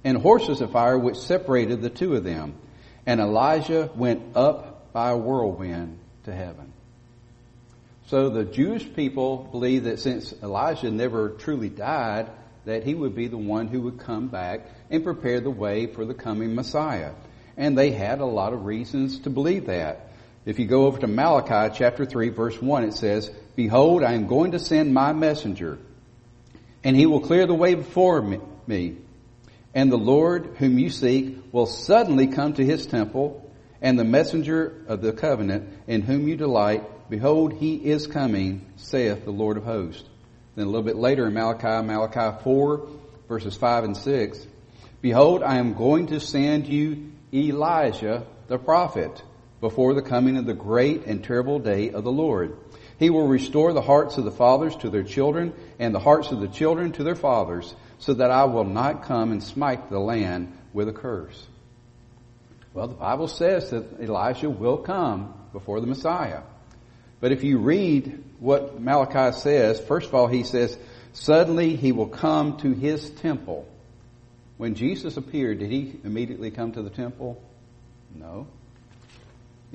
and 0.03 0.17
horses 0.17 0.61
of 0.61 0.71
fire 0.71 0.97
which 0.97 1.17
separated 1.17 1.81
the 1.81 1.89
two 1.89 2.15
of 2.15 2.23
them. 2.23 2.55
And 3.05 3.19
Elijah 3.19 3.89
went 3.95 4.35
up 4.35 4.93
by 4.93 5.09
a 5.09 5.17
whirlwind 5.17 5.99
to 6.23 6.33
heaven. 6.33 6.73
So 8.07 8.29
the 8.29 8.45
Jewish 8.45 8.93
people 8.93 9.49
believe 9.51 9.85
that 9.85 9.99
since 9.99 10.33
Elijah 10.43 10.91
never 10.91 11.29
truly 11.29 11.69
died, 11.69 12.29
that 12.65 12.83
he 12.83 12.93
would 12.93 13.15
be 13.15 13.27
the 13.27 13.37
one 13.37 13.67
who 13.67 13.81
would 13.81 13.99
come 13.99 14.27
back 14.27 14.61
and 14.89 15.03
prepare 15.03 15.39
the 15.39 15.49
way 15.49 15.87
for 15.87 16.05
the 16.05 16.13
coming 16.13 16.53
Messiah. 16.53 17.13
And 17.57 17.77
they 17.77 17.91
had 17.91 18.19
a 18.19 18.25
lot 18.25 18.53
of 18.53 18.65
reasons 18.65 19.19
to 19.19 19.29
believe 19.29 19.67
that. 19.67 20.11
If 20.45 20.59
you 20.59 20.67
go 20.67 20.85
over 20.85 20.99
to 20.99 21.07
Malachi 21.07 21.75
chapter 21.75 22.05
3 22.05 22.29
verse 22.29 22.61
1, 22.61 22.83
it 22.83 22.93
says, 22.93 23.31
Behold, 23.55 24.03
I 24.03 24.13
am 24.13 24.27
going 24.27 24.51
to 24.51 24.59
send 24.59 24.93
my 24.93 25.13
messenger, 25.13 25.79
and 26.85 26.95
he 26.95 27.07
will 27.07 27.19
clear 27.19 27.47
the 27.47 27.53
way 27.53 27.73
before 27.73 28.21
me. 28.21 28.95
And 29.73 29.91
the 29.91 29.97
Lord 29.97 30.55
whom 30.59 30.77
you 30.77 30.91
seek 30.91 31.37
will 31.51 31.65
suddenly 31.65 32.27
come 32.27 32.53
to 32.53 32.63
his 32.63 32.85
temple, 32.85 33.51
and 33.81 33.99
the 33.99 34.05
messenger 34.05 34.85
of 34.87 35.01
the 35.01 35.11
covenant 35.11 35.67
in 35.87 36.03
whom 36.03 36.27
you 36.27 36.37
delight, 36.37 37.09
behold, 37.09 37.53
he 37.53 37.75
is 37.75 38.05
coming, 38.05 38.65
saith 38.77 39.25
the 39.25 39.31
Lord 39.31 39.57
of 39.57 39.63
hosts. 39.63 40.07
Then 40.55 40.67
a 40.67 40.69
little 40.69 40.85
bit 40.85 40.95
later 40.95 41.27
in 41.27 41.33
Malachi, 41.33 41.85
Malachi 41.85 42.41
4 42.43 42.87
verses 43.27 43.55
5 43.55 43.83
and 43.83 43.97
6, 43.97 44.47
Behold, 45.01 45.41
I 45.41 45.57
am 45.57 45.73
going 45.73 46.07
to 46.07 46.19
send 46.19 46.67
you 46.67 47.11
Elijah 47.33 48.25
the 48.47 48.59
prophet 48.59 49.23
before 49.59 49.95
the 49.95 50.03
coming 50.03 50.37
of 50.37 50.45
the 50.45 50.53
great 50.53 51.05
and 51.05 51.23
terrible 51.23 51.57
day 51.57 51.89
of 51.89 52.03
the 52.03 52.11
Lord. 52.11 52.57
He 52.97 53.09
will 53.09 53.27
restore 53.27 53.73
the 53.73 53.81
hearts 53.81 54.17
of 54.17 54.25
the 54.25 54.31
fathers 54.31 54.75
to 54.77 54.89
their 54.89 55.03
children 55.03 55.53
and 55.79 55.93
the 55.93 55.99
hearts 55.99 56.31
of 56.31 56.39
the 56.39 56.47
children 56.47 56.91
to 56.93 57.03
their 57.03 57.15
fathers 57.15 57.75
so 57.99 58.13
that 58.13 58.31
I 58.31 58.45
will 58.45 58.63
not 58.63 59.03
come 59.03 59.31
and 59.31 59.43
smite 59.43 59.89
the 59.89 59.99
land 59.99 60.57
with 60.73 60.87
a 60.87 60.93
curse. 60.93 61.45
Well, 62.73 62.87
the 62.87 62.95
Bible 62.95 63.27
says 63.27 63.69
that 63.71 63.99
Elijah 63.99 64.49
will 64.49 64.77
come 64.77 65.33
before 65.53 65.79
the 65.81 65.87
Messiah. 65.87 66.41
But 67.19 67.31
if 67.31 67.43
you 67.43 67.57
read 67.57 68.23
what 68.39 68.79
Malachi 68.79 69.37
says, 69.37 69.79
first 69.79 70.07
of 70.07 70.15
all, 70.15 70.27
he 70.27 70.43
says, 70.43 70.77
suddenly 71.13 71.75
he 71.75 71.91
will 71.91 72.07
come 72.07 72.57
to 72.57 72.73
his 72.73 73.09
temple. 73.09 73.67
When 74.57 74.75
Jesus 74.75 75.17
appeared, 75.17 75.59
did 75.59 75.71
he 75.71 75.99
immediately 76.03 76.51
come 76.51 76.73
to 76.73 76.81
the 76.81 76.89
temple? 76.89 77.41
No 78.13 78.47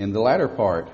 in 0.01 0.15
the 0.15 0.21
latter 0.21 0.49
part, 0.49 0.89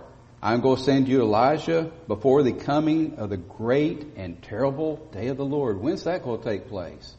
I'm 0.47 0.61
going 0.61 0.77
to 0.77 0.83
send 0.85 1.09
you 1.09 1.23
Elijah 1.23 1.91
before 2.07 2.45
the 2.45 2.53
coming 2.53 3.17
of 3.17 3.31
the 3.31 3.37
great 3.37 4.07
and 4.15 4.41
terrible 4.41 5.05
day 5.11 5.27
of 5.27 5.39
the 5.39 5.45
Lord. 5.45 5.81
When's 5.81 6.05
that 6.05 6.23
going 6.23 6.39
to 6.39 6.45
take 6.45 6.69
place? 6.69 7.17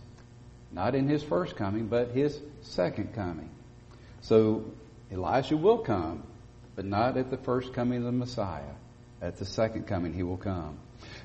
Not 0.72 0.96
in 0.96 1.10
his 1.10 1.24
first 1.24 1.58
coming, 1.58 1.88
but 1.88 2.12
his 2.12 2.40
second 2.62 3.14
coming. 3.14 3.50
So 4.22 4.72
Elijah 5.12 5.58
will 5.58 5.80
come, 5.80 6.24
but 6.78 6.86
not 6.86 7.18
at 7.18 7.30
the 7.30 7.36
first 7.36 7.74
coming 7.74 7.98
of 7.98 8.06
the 8.06 8.14
Messiah. 8.14 8.76
At 9.22 9.36
the 9.36 9.46
second 9.46 9.88
coming, 9.88 10.14
he 10.14 10.24
will 10.24 10.38
come. 10.38 10.78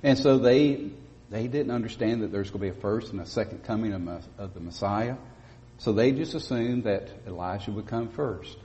And 0.03 0.19
so 0.19 0.39
they, 0.39 0.91
they 1.31 1.47
didn't 1.47 1.71
understand 1.71 2.23
that 2.23 2.33
there's 2.33 2.51
going 2.51 2.69
to 2.69 2.73
be 2.73 2.77
a 2.77 2.81
first 2.81 3.13
and 3.13 3.21
a 3.21 3.27
second 3.27 3.63
coming 3.63 3.93
of, 3.93 4.25
of 4.39 4.55
the 4.55 4.61
Messiah. 4.61 5.15
So 5.79 5.93
they 5.93 6.11
just 6.11 6.35
assumed 6.35 6.83
that 6.83 7.11
Elijah 7.29 7.71
would 7.71 7.87
come 7.87 8.09
first. 8.09 8.57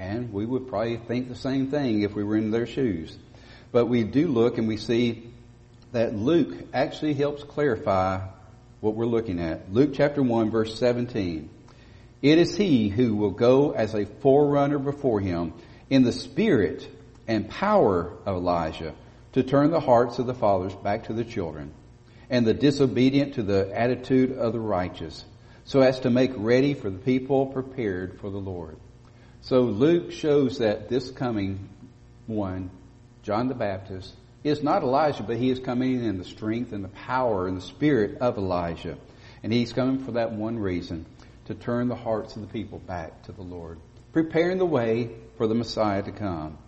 And 0.00 0.32
we 0.32 0.46
would 0.46 0.66
probably 0.66 0.96
think 0.96 1.28
the 1.28 1.34
same 1.34 1.70
thing 1.70 2.00
if 2.00 2.14
we 2.14 2.24
were 2.24 2.38
in 2.38 2.50
their 2.50 2.66
shoes. 2.66 3.14
But 3.70 3.84
we 3.84 4.02
do 4.02 4.28
look 4.28 4.56
and 4.56 4.66
we 4.66 4.78
see 4.78 5.30
that 5.92 6.14
Luke 6.14 6.54
actually 6.72 7.12
helps 7.12 7.44
clarify 7.44 8.26
what 8.80 8.94
we're 8.94 9.04
looking 9.04 9.38
at. 9.40 9.70
Luke 9.70 9.90
chapter 9.92 10.22
1 10.22 10.50
verse 10.50 10.78
17. 10.78 11.50
It 12.22 12.38
is 12.38 12.56
he 12.56 12.88
who 12.88 13.14
will 13.14 13.30
go 13.30 13.72
as 13.72 13.94
a 13.94 14.06
forerunner 14.06 14.78
before 14.78 15.20
him 15.20 15.52
in 15.90 16.02
the 16.02 16.12
spirit 16.12 16.88
and 17.28 17.50
power 17.50 18.10
of 18.24 18.36
Elijah 18.36 18.94
to 19.34 19.42
turn 19.42 19.70
the 19.70 19.80
hearts 19.80 20.18
of 20.18 20.26
the 20.26 20.34
fathers 20.34 20.74
back 20.76 21.04
to 21.04 21.12
the 21.12 21.24
children 21.24 21.74
and 22.30 22.46
the 22.46 22.54
disobedient 22.54 23.34
to 23.34 23.42
the 23.42 23.70
attitude 23.78 24.32
of 24.32 24.54
the 24.54 24.60
righteous 24.60 25.26
so 25.64 25.82
as 25.82 26.00
to 26.00 26.10
make 26.10 26.32
ready 26.36 26.72
for 26.72 26.88
the 26.88 26.98
people 26.98 27.46
prepared 27.46 28.18
for 28.18 28.30
the 28.30 28.38
Lord. 28.38 28.76
So 29.42 29.62
Luke 29.62 30.12
shows 30.12 30.58
that 30.58 30.88
this 30.88 31.10
coming 31.10 31.68
one, 32.26 32.70
John 33.22 33.48
the 33.48 33.54
Baptist, 33.54 34.14
is 34.44 34.62
not 34.62 34.82
Elijah, 34.82 35.22
but 35.22 35.36
he 35.36 35.50
is 35.50 35.58
coming 35.58 36.04
in 36.04 36.18
the 36.18 36.24
strength 36.24 36.72
and 36.72 36.84
the 36.84 36.88
power 36.88 37.46
and 37.46 37.56
the 37.56 37.62
spirit 37.62 38.18
of 38.18 38.38
Elijah. 38.38 38.96
And 39.42 39.52
he's 39.52 39.72
coming 39.72 40.04
for 40.04 40.12
that 40.12 40.32
one 40.32 40.58
reason, 40.58 41.06
to 41.46 41.54
turn 41.54 41.88
the 41.88 41.96
hearts 41.96 42.36
of 42.36 42.42
the 42.42 42.48
people 42.48 42.78
back 42.78 43.22
to 43.24 43.32
the 43.32 43.42
Lord, 43.42 43.78
preparing 44.12 44.58
the 44.58 44.66
way 44.66 45.10
for 45.36 45.46
the 45.46 45.54
Messiah 45.54 46.02
to 46.02 46.12
come. 46.12 46.58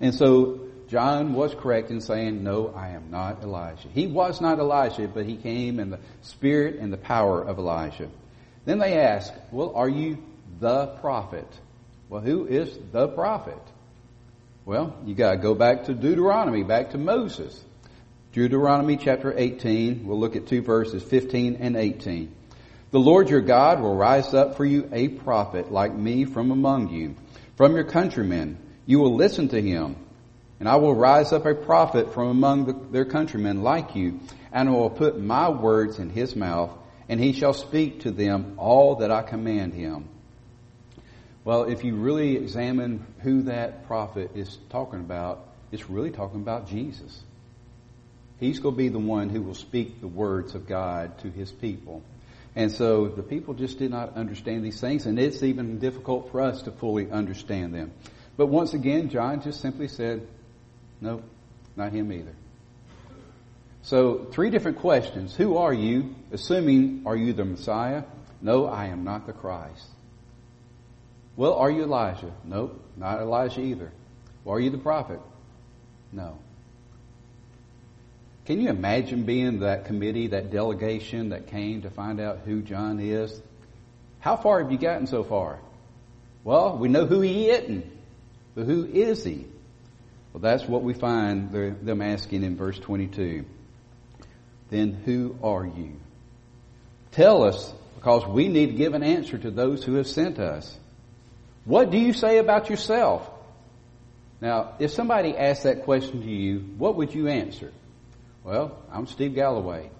And 0.00 0.14
so 0.14 0.60
John 0.88 1.34
was 1.34 1.54
correct 1.54 1.90
in 1.90 2.00
saying, 2.00 2.42
no, 2.42 2.72
I 2.74 2.90
am 2.90 3.10
not 3.10 3.42
Elijah. 3.42 3.88
He 3.88 4.06
was 4.06 4.40
not 4.40 4.58
Elijah, 4.58 5.08
but 5.08 5.26
he 5.26 5.36
came 5.36 5.78
in 5.78 5.90
the 5.90 6.00
spirit 6.22 6.76
and 6.76 6.92
the 6.92 6.96
power 6.96 7.42
of 7.42 7.58
Elijah. 7.58 8.08
Then 8.64 8.78
they 8.78 8.98
ask, 8.98 9.32
well, 9.50 9.72
are 9.74 9.88
you 9.88 10.22
the 10.60 10.86
prophet? 11.00 11.46
Well, 12.12 12.20
who 12.20 12.44
is 12.44 12.78
the 12.92 13.08
prophet? 13.08 13.58
Well, 14.66 14.94
you 15.06 15.14
gotta 15.14 15.38
go 15.38 15.54
back 15.54 15.84
to 15.84 15.94
Deuteronomy, 15.94 16.62
back 16.62 16.90
to 16.90 16.98
Moses. 16.98 17.58
Deuteronomy 18.34 18.98
chapter 18.98 19.32
18, 19.34 20.06
we'll 20.06 20.20
look 20.20 20.36
at 20.36 20.46
two 20.46 20.60
verses, 20.60 21.02
15 21.02 21.56
and 21.58 21.74
18. 21.74 22.30
The 22.90 23.00
Lord 23.00 23.30
your 23.30 23.40
God 23.40 23.80
will 23.80 23.96
rise 23.96 24.34
up 24.34 24.58
for 24.58 24.66
you 24.66 24.90
a 24.92 25.08
prophet 25.08 25.72
like 25.72 25.94
me 25.94 26.26
from 26.26 26.50
among 26.50 26.90
you, 26.90 27.16
from 27.56 27.74
your 27.74 27.84
countrymen. 27.84 28.58
You 28.84 28.98
will 28.98 29.14
listen 29.14 29.48
to 29.48 29.62
him. 29.62 29.96
And 30.60 30.68
I 30.68 30.76
will 30.76 30.94
rise 30.94 31.32
up 31.32 31.46
a 31.46 31.54
prophet 31.54 32.12
from 32.12 32.28
among 32.28 32.66
the, 32.66 32.74
their 32.90 33.06
countrymen 33.06 33.62
like 33.62 33.96
you, 33.96 34.20
and 34.52 34.68
I 34.68 34.72
will 34.72 34.90
put 34.90 35.18
my 35.18 35.48
words 35.48 35.98
in 35.98 36.10
his 36.10 36.36
mouth, 36.36 36.76
and 37.08 37.18
he 37.18 37.32
shall 37.32 37.54
speak 37.54 38.00
to 38.00 38.10
them 38.10 38.56
all 38.58 38.96
that 38.96 39.10
I 39.10 39.22
command 39.22 39.72
him. 39.72 40.10
Well, 41.44 41.64
if 41.64 41.82
you 41.82 41.96
really 41.96 42.36
examine 42.36 43.04
who 43.20 43.42
that 43.42 43.86
prophet 43.86 44.30
is 44.36 44.58
talking 44.70 45.00
about, 45.00 45.44
it's 45.72 45.90
really 45.90 46.10
talking 46.10 46.40
about 46.40 46.68
Jesus. 46.68 47.22
He's 48.38 48.60
going 48.60 48.74
to 48.74 48.78
be 48.78 48.88
the 48.88 48.98
one 48.98 49.28
who 49.28 49.42
will 49.42 49.54
speak 49.54 50.00
the 50.00 50.08
words 50.08 50.54
of 50.54 50.66
God 50.68 51.18
to 51.20 51.30
his 51.30 51.50
people. 51.50 52.02
And 52.54 52.70
so 52.70 53.08
the 53.08 53.22
people 53.22 53.54
just 53.54 53.78
did 53.78 53.90
not 53.90 54.16
understand 54.16 54.64
these 54.64 54.80
things, 54.80 55.06
and 55.06 55.18
it's 55.18 55.42
even 55.42 55.78
difficult 55.78 56.30
for 56.30 56.42
us 56.42 56.62
to 56.62 56.70
fully 56.70 57.10
understand 57.10 57.74
them. 57.74 57.92
But 58.36 58.46
once 58.46 58.74
again, 58.74 59.08
John 59.08 59.42
just 59.42 59.60
simply 59.60 59.88
said, 59.88 60.26
no, 61.00 61.22
not 61.76 61.92
him 61.92 62.12
either. 62.12 62.34
So 63.82 64.26
three 64.30 64.50
different 64.50 64.78
questions. 64.78 65.34
Who 65.34 65.56
are 65.56 65.72
you? 65.72 66.14
Assuming, 66.30 67.02
are 67.04 67.16
you 67.16 67.32
the 67.32 67.44
Messiah? 67.44 68.04
No, 68.40 68.66
I 68.66 68.86
am 68.86 69.02
not 69.02 69.26
the 69.26 69.32
Christ. 69.32 69.86
Well, 71.36 71.54
are 71.54 71.70
you 71.70 71.82
Elijah? 71.82 72.32
Nope, 72.44 72.82
not 72.96 73.20
Elijah 73.20 73.60
either. 73.60 73.90
Well, 74.44 74.56
are 74.56 74.60
you 74.60 74.70
the 74.70 74.78
prophet? 74.78 75.20
No. 76.12 76.36
Can 78.44 78.60
you 78.60 78.68
imagine 78.68 79.22
being 79.22 79.60
that 79.60 79.86
committee, 79.86 80.28
that 80.28 80.50
delegation 80.50 81.30
that 81.30 81.46
came 81.46 81.82
to 81.82 81.90
find 81.90 82.20
out 82.20 82.40
who 82.44 82.60
John 82.60 82.98
is? 82.98 83.40
How 84.18 84.36
far 84.36 84.62
have 84.62 84.70
you 84.72 84.78
gotten 84.78 85.06
so 85.06 85.22
far? 85.22 85.58
Well, 86.44 86.76
we 86.76 86.88
know 86.88 87.06
who 87.06 87.20
he 87.20 87.48
isn't, 87.48 87.86
but 88.54 88.66
who 88.66 88.84
is 88.84 89.24
he? 89.24 89.46
Well, 90.32 90.40
that's 90.40 90.64
what 90.64 90.82
we 90.82 90.92
find 90.92 91.52
them 91.52 92.02
asking 92.02 92.42
in 92.42 92.56
verse 92.56 92.78
22. 92.78 93.44
Then 94.70 94.92
who 95.04 95.36
are 95.42 95.64
you? 95.64 95.92
Tell 97.12 97.44
us, 97.44 97.72
because 97.96 98.26
we 98.26 98.48
need 98.48 98.66
to 98.68 98.72
give 98.72 98.94
an 98.94 99.02
answer 99.02 99.38
to 99.38 99.50
those 99.50 99.84
who 99.84 99.94
have 99.94 100.08
sent 100.08 100.38
us. 100.38 100.76
What 101.64 101.90
do 101.90 101.98
you 101.98 102.12
say 102.12 102.38
about 102.38 102.70
yourself? 102.70 103.28
Now, 104.40 104.74
if 104.80 104.90
somebody 104.90 105.36
asked 105.36 105.62
that 105.62 105.84
question 105.84 106.22
to 106.22 106.30
you, 106.30 106.58
what 106.76 106.96
would 106.96 107.14
you 107.14 107.28
answer? 107.28 107.72
Well, 108.42 108.76
I'm 108.90 109.06
Steve 109.06 109.34
Galloway. 109.34 109.90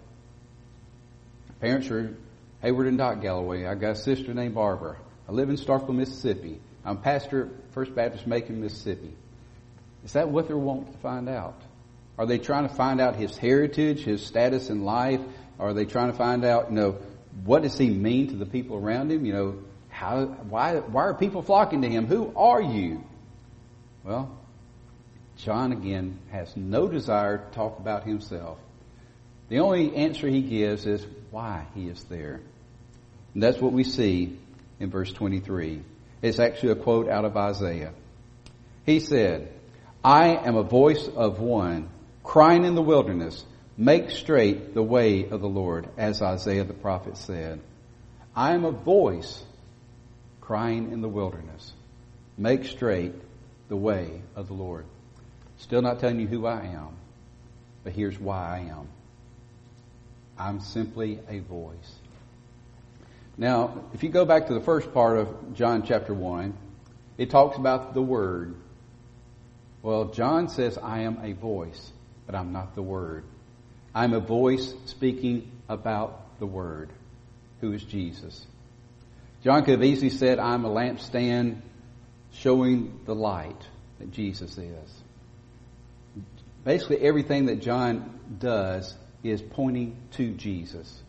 Parents 1.61 1.88
are 1.90 2.16
Hayward 2.61 2.88
and 2.88 2.99
Doc 2.99 3.23
Galloway. 3.23 3.66
I 3.66 3.76
got 3.76 3.92
a 3.92 3.97
sister 3.97 4.35
named 4.35 4.57
Barbara. 4.57 4.97
I 5.28 5.33
live 5.33 5.49
in 5.49 5.57
Starkville, 5.57 5.95
Mississippi. 5.95 6.61
I'm 6.85 6.99
pastor 6.99 7.45
at 7.47 7.73
First 7.73 7.95
Baptist 7.95 8.26
Macon, 8.26 8.60
Mississippi. 8.60 9.15
Is 10.04 10.15
that 10.15 10.28
what 10.28 10.49
they're 10.49 10.56
wanting 10.56 10.93
to 10.93 10.99
find 10.99 11.28
out? 11.28 11.60
Are 12.19 12.26
they 12.26 12.39
trying 12.39 12.69
to 12.69 12.75
find 12.75 13.00
out 13.00 13.15
his 13.15 13.39
heritage, 13.39 14.02
his 14.02 14.26
status 14.26 14.71
in 14.71 14.84
life? 14.84 15.21
Are 15.60 15.73
they 15.73 15.84
trying 15.84 16.10
to 16.10 16.19
find 16.19 16.45
out, 16.45 16.71
you 16.71 16.76
know, 16.76 16.99
what 17.45 17.63
does 17.63 17.78
he 17.78 17.89
mean 17.89 18.28
to 18.28 18.36
the 18.36 18.47
people 18.47 18.76
around 18.76 19.13
him? 19.13 19.25
You 19.25 19.32
know, 19.32 19.58
how, 20.02 20.25
why, 20.26 20.78
why 20.78 21.04
are 21.04 21.15
people 21.15 21.43
flocking 21.43 21.82
to 21.82 21.88
him? 21.88 22.08
Who 22.08 22.32
are 22.34 22.60
you? 22.60 23.04
Well, 24.02 24.36
John 25.36 25.71
again 25.71 26.19
has 26.32 26.56
no 26.56 26.88
desire 26.88 27.38
to 27.38 27.54
talk 27.54 27.78
about 27.78 28.02
himself. 28.02 28.58
The 29.49 29.60
only 29.60 29.95
answer 29.95 30.26
he 30.26 30.43
gives 30.43 30.86
is 30.86 31.06
why 31.30 31.67
he 31.76 31.86
is 31.86 32.02
there. 32.04 32.41
And 33.34 33.43
that's 33.45 33.60
what 33.60 33.73
we 33.73 33.84
see 33.84 34.36
in 34.80 34.91
verse 34.91 35.12
23. 35.12 35.82
It's 36.21 36.41
actually 36.41 36.73
a 36.73 36.76
quote 36.76 37.08
out 37.08 37.25
of 37.25 37.36
Isaiah. 37.36 37.93
He 38.84 38.99
said, 38.99 39.52
I 40.02 40.30
am 40.30 40.56
a 40.56 40.65
voice 40.65 41.06
of 41.06 41.38
one 41.38 41.88
crying 42.25 42.65
in 42.65 42.75
the 42.75 42.82
wilderness, 42.82 43.45
make 43.76 44.10
straight 44.10 44.75
the 44.75 44.82
way 44.82 45.28
of 45.28 45.41
the 45.41 45.49
Lord, 45.49 45.88
as 45.97 46.21
Isaiah 46.21 46.65
the 46.65 46.75
prophet 46.75 47.17
said. 47.17 47.60
I 48.34 48.54
am 48.54 48.65
a 48.65 48.73
voice 48.73 49.45
crying 50.43 50.93
in 50.93 51.00
the 51.00 51.09
wilderness, 51.09 51.73
make 52.37 52.65
straight 52.67 53.15
the 53.69 53.76
way 53.76 54.21
of 54.37 54.49
the 54.49 54.55
Lord. 54.55 54.85
Still 55.57 55.81
not 55.81 56.00
telling 56.00 56.21
you 56.21 56.26
who 56.26 56.45
I 56.45 56.67
am, 56.67 56.97
but 57.85 57.95
here's 57.95 58.19
why 58.19 58.59
I 58.59 58.59
am. 58.71 58.89
I'm 60.37 60.61
simply 60.61 61.21
a 61.28 61.39
voice. 61.39 61.97
Now, 63.39 63.85
if 63.95 64.02
you 64.02 64.09
go 64.09 64.25
back 64.25 64.49
to 64.49 64.55
the 64.55 64.61
first 64.61 64.93
part 64.93 65.19
of 65.19 65.55
John 65.55 65.85
chapter 65.85 66.13
1, 66.13 66.55
it 67.17 67.31
talks 67.31 67.57
about 67.57 67.95
the 67.95 68.02
Word. 68.02 68.55
Well, 69.83 70.07
John 70.07 70.49
says, 70.49 70.76
I 70.76 71.00
am 71.00 71.19
a 71.23 71.33
voice, 71.33 71.93
but 72.26 72.35
I'm 72.35 72.52
not 72.52 72.75
the 72.75 72.83
Word. 72.83 73.25
I'm 73.95 74.13
a 74.13 74.21
voice 74.21 74.75
speaking 74.87 75.50
about 75.69 76.39
the 76.41 76.47
Word, 76.47 76.91
who 77.61 77.73
is 77.73 77.83
Jesus. 77.83 78.47
John 79.43 79.65
could 79.65 79.73
have 79.73 79.85
easily 79.85 80.11
said, 80.11 80.39
I'm 80.39 80.65
a 80.65 80.71
lampstand 80.71 81.63
showing 82.33 83.00
the 83.05 83.15
light 83.15 83.61
that 83.99 84.13
Jesus 84.13 84.57
is. 84.57 85.02
Basically, 86.65 86.99
everything 86.99 87.47
that 87.47 87.61
John 87.61 88.21
does 88.39 88.95
is 89.25 89.43
pointing 89.43 89.97
to 90.13 90.33
Jesus. 90.33 91.02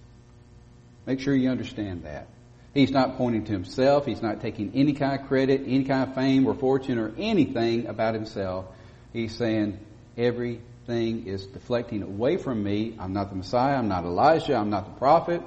Make 1.06 1.20
sure 1.20 1.36
you 1.36 1.50
understand 1.50 2.04
that. 2.04 2.28
He's 2.74 2.90
not 2.90 3.18
pointing 3.18 3.46
to 3.46 3.52
himself. 3.52 4.06
He's 4.06 4.22
not 4.22 4.42
taking 4.42 4.72
any 4.74 4.94
kind 4.94 5.20
of 5.20 5.28
credit, 5.28 5.62
any 5.66 5.84
kind 5.84 6.10
of 6.10 6.16
fame 6.16 6.48
or 6.48 6.56
fortune 6.56 6.98
or 6.98 7.14
anything 7.20 7.86
about 7.86 8.16
himself. 8.16 8.66
He's 9.12 9.36
saying 9.36 9.78
everything 10.18 11.28
is 11.28 11.46
deflecting 11.46 12.02
away 12.02 12.38
from 12.38 12.64
me. 12.64 12.96
I'm 12.98 13.14
not 13.14 13.30
the 13.30 13.36
Messiah. 13.36 13.78
I'm 13.78 13.90
not 13.90 14.06
Elijah. 14.06 14.56
I'm 14.56 14.72
not 14.72 14.86
the 14.86 14.98
prophet. 14.98 15.44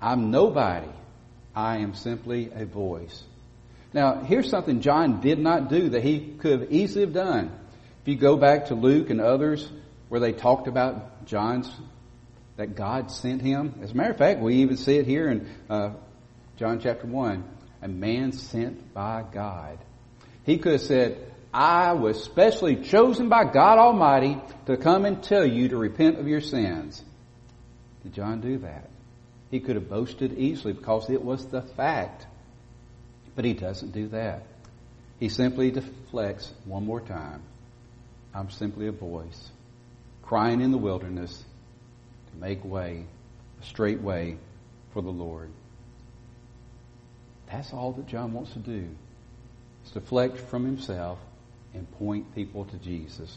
I'm 0.00 0.30
nobody. 0.30 0.88
I 1.56 1.78
am 1.78 1.94
simply 1.94 2.50
a 2.54 2.66
voice. 2.66 3.24
Now, 3.94 4.22
here's 4.22 4.50
something 4.50 4.82
John 4.82 5.22
did 5.22 5.38
not 5.38 5.70
do 5.70 5.88
that 5.90 6.04
he 6.04 6.34
could 6.38 6.60
have 6.60 6.72
easily 6.72 7.06
have 7.06 7.14
done. 7.14 7.50
If 8.02 8.08
you 8.08 8.16
go 8.16 8.36
back 8.36 8.66
to 8.66 8.74
Luke 8.74 9.08
and 9.08 9.22
others 9.22 9.66
where 10.10 10.20
they 10.20 10.32
talked 10.32 10.68
about 10.68 11.24
John's, 11.24 11.70
that 12.56 12.74
God 12.74 13.10
sent 13.10 13.40
him. 13.40 13.80
As 13.82 13.92
a 13.92 13.94
matter 13.94 14.10
of 14.10 14.18
fact, 14.18 14.40
we 14.40 14.56
even 14.56 14.76
see 14.76 14.96
it 14.96 15.06
here 15.06 15.28
in 15.28 15.48
uh, 15.68 15.94
John 16.58 16.78
chapter 16.80 17.06
1. 17.06 17.44
A 17.82 17.88
man 17.88 18.32
sent 18.32 18.92
by 18.94 19.24
God. 19.32 19.78
He 20.44 20.58
could 20.58 20.72
have 20.72 20.80
said, 20.82 21.32
I 21.52 21.92
was 21.92 22.22
specially 22.22 22.76
chosen 22.76 23.28
by 23.28 23.44
God 23.44 23.78
Almighty 23.78 24.38
to 24.66 24.76
come 24.76 25.04
and 25.04 25.22
tell 25.22 25.46
you 25.46 25.68
to 25.70 25.76
repent 25.76 26.18
of 26.18 26.28
your 26.28 26.40
sins. 26.40 27.02
Did 28.02 28.14
John 28.14 28.40
do 28.40 28.58
that? 28.58 28.90
He 29.50 29.60
could 29.60 29.76
have 29.76 29.88
boasted 29.88 30.38
easily 30.38 30.72
because 30.72 31.08
it 31.10 31.22
was 31.22 31.46
the 31.46 31.62
fact. 31.62 32.26
But 33.34 33.44
he 33.44 33.52
doesn't 33.52 33.92
do 33.92 34.08
that. 34.08 34.44
He 35.20 35.28
simply 35.28 35.70
deflects 35.70 36.52
one 36.64 36.84
more 36.84 37.00
time. 37.00 37.42
I'm 38.34 38.50
simply 38.50 38.86
a 38.86 38.92
voice 38.92 39.50
crying 40.26 40.60
in 40.60 40.72
the 40.72 40.78
wilderness 40.78 41.44
to 42.32 42.36
make 42.38 42.64
way, 42.64 43.04
a 43.62 43.64
straight 43.64 44.00
way 44.00 44.36
for 44.92 45.00
the 45.00 45.10
Lord. 45.10 45.50
That's 47.50 47.72
all 47.72 47.92
that 47.92 48.08
John 48.08 48.32
wants 48.32 48.52
to 48.52 48.58
do. 48.58 48.88
Is 49.84 49.92
deflect 49.92 50.38
from 50.38 50.64
himself 50.64 51.18
and 51.74 51.90
point 51.92 52.34
people 52.34 52.64
to 52.64 52.76
Jesus. 52.78 53.36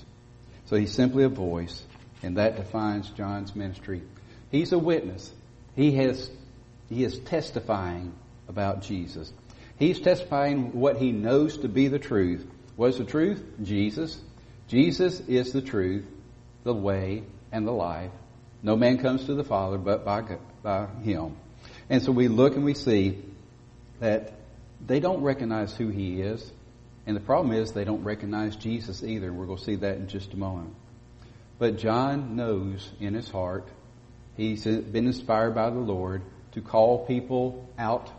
So 0.65 0.75
he's 0.75 0.91
simply 0.91 1.23
a 1.23 1.29
voice, 1.29 1.83
and 2.23 2.37
that 2.37 2.55
defines 2.55 3.09
John's 3.11 3.55
ministry. 3.55 4.01
He's 4.51 4.71
a 4.71 4.79
witness. 4.79 5.31
He 5.79 5.93
has 5.93 6.29
he 6.89 7.05
is 7.05 7.19
testifying 7.19 8.11
about 8.49 8.81
Jesus. 8.81 9.31
He's 9.77 10.01
testifying 10.01 10.73
what 10.73 10.97
he 10.97 11.13
knows 11.13 11.59
to 11.59 11.69
be 11.69 11.87
the 11.87 11.99
truth. 11.99 12.45
What 12.75 12.89
is 12.89 12.97
the 12.97 13.05
truth? 13.05 13.41
Jesus. 13.63 14.19
Jesus 14.67 15.21
is 15.21 15.53
the 15.53 15.61
truth, 15.61 16.03
the 16.65 16.73
way, 16.73 17.23
and 17.53 17.65
the 17.65 17.71
life. 17.71 18.11
No 18.61 18.75
man 18.75 18.97
comes 18.97 19.23
to 19.27 19.35
the 19.35 19.45
Father 19.45 19.77
but 19.77 20.03
by, 20.03 20.21
by 20.61 20.87
Him. 21.01 21.37
And 21.89 22.03
so 22.03 22.11
we 22.11 22.27
look 22.27 22.57
and 22.57 22.65
we 22.65 22.73
see 22.73 23.17
that 24.01 24.33
they 24.85 24.99
don't 24.99 25.21
recognize 25.21 25.73
who 25.73 25.87
he 25.87 26.21
is. 26.21 26.51
And 27.07 27.15
the 27.15 27.21
problem 27.21 27.55
is 27.55 27.71
they 27.71 27.85
don't 27.85 28.03
recognize 28.03 28.57
Jesus 28.57 29.01
either. 29.01 29.31
We're 29.31 29.45
going 29.45 29.59
to 29.59 29.63
see 29.63 29.75
that 29.75 29.95
in 29.95 30.09
just 30.09 30.33
a 30.33 30.37
moment. 30.37 30.75
But 31.57 31.77
John 31.77 32.35
knows 32.35 32.91
in 32.99 33.13
his 33.13 33.29
heart, 33.29 33.65
he's 34.39 34.63
been 34.63 35.07
inspired 35.07 35.53
by 35.53 35.69
the 35.69 35.79
Lord 35.79 36.21
to 36.53 36.61
call 36.61 37.05
people 37.05 37.67
out 37.77 38.09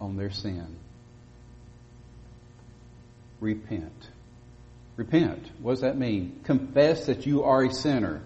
on 0.00 0.16
their 0.16 0.30
sin. 0.30 0.76
Repent. 3.40 4.08
Repent. 4.96 5.50
What 5.60 5.72
does 5.72 5.80
that 5.80 5.96
mean? 5.96 6.40
Confess 6.44 7.06
that 7.06 7.26
you 7.26 7.44
are 7.44 7.64
a 7.64 7.72
sinner. 7.72 8.22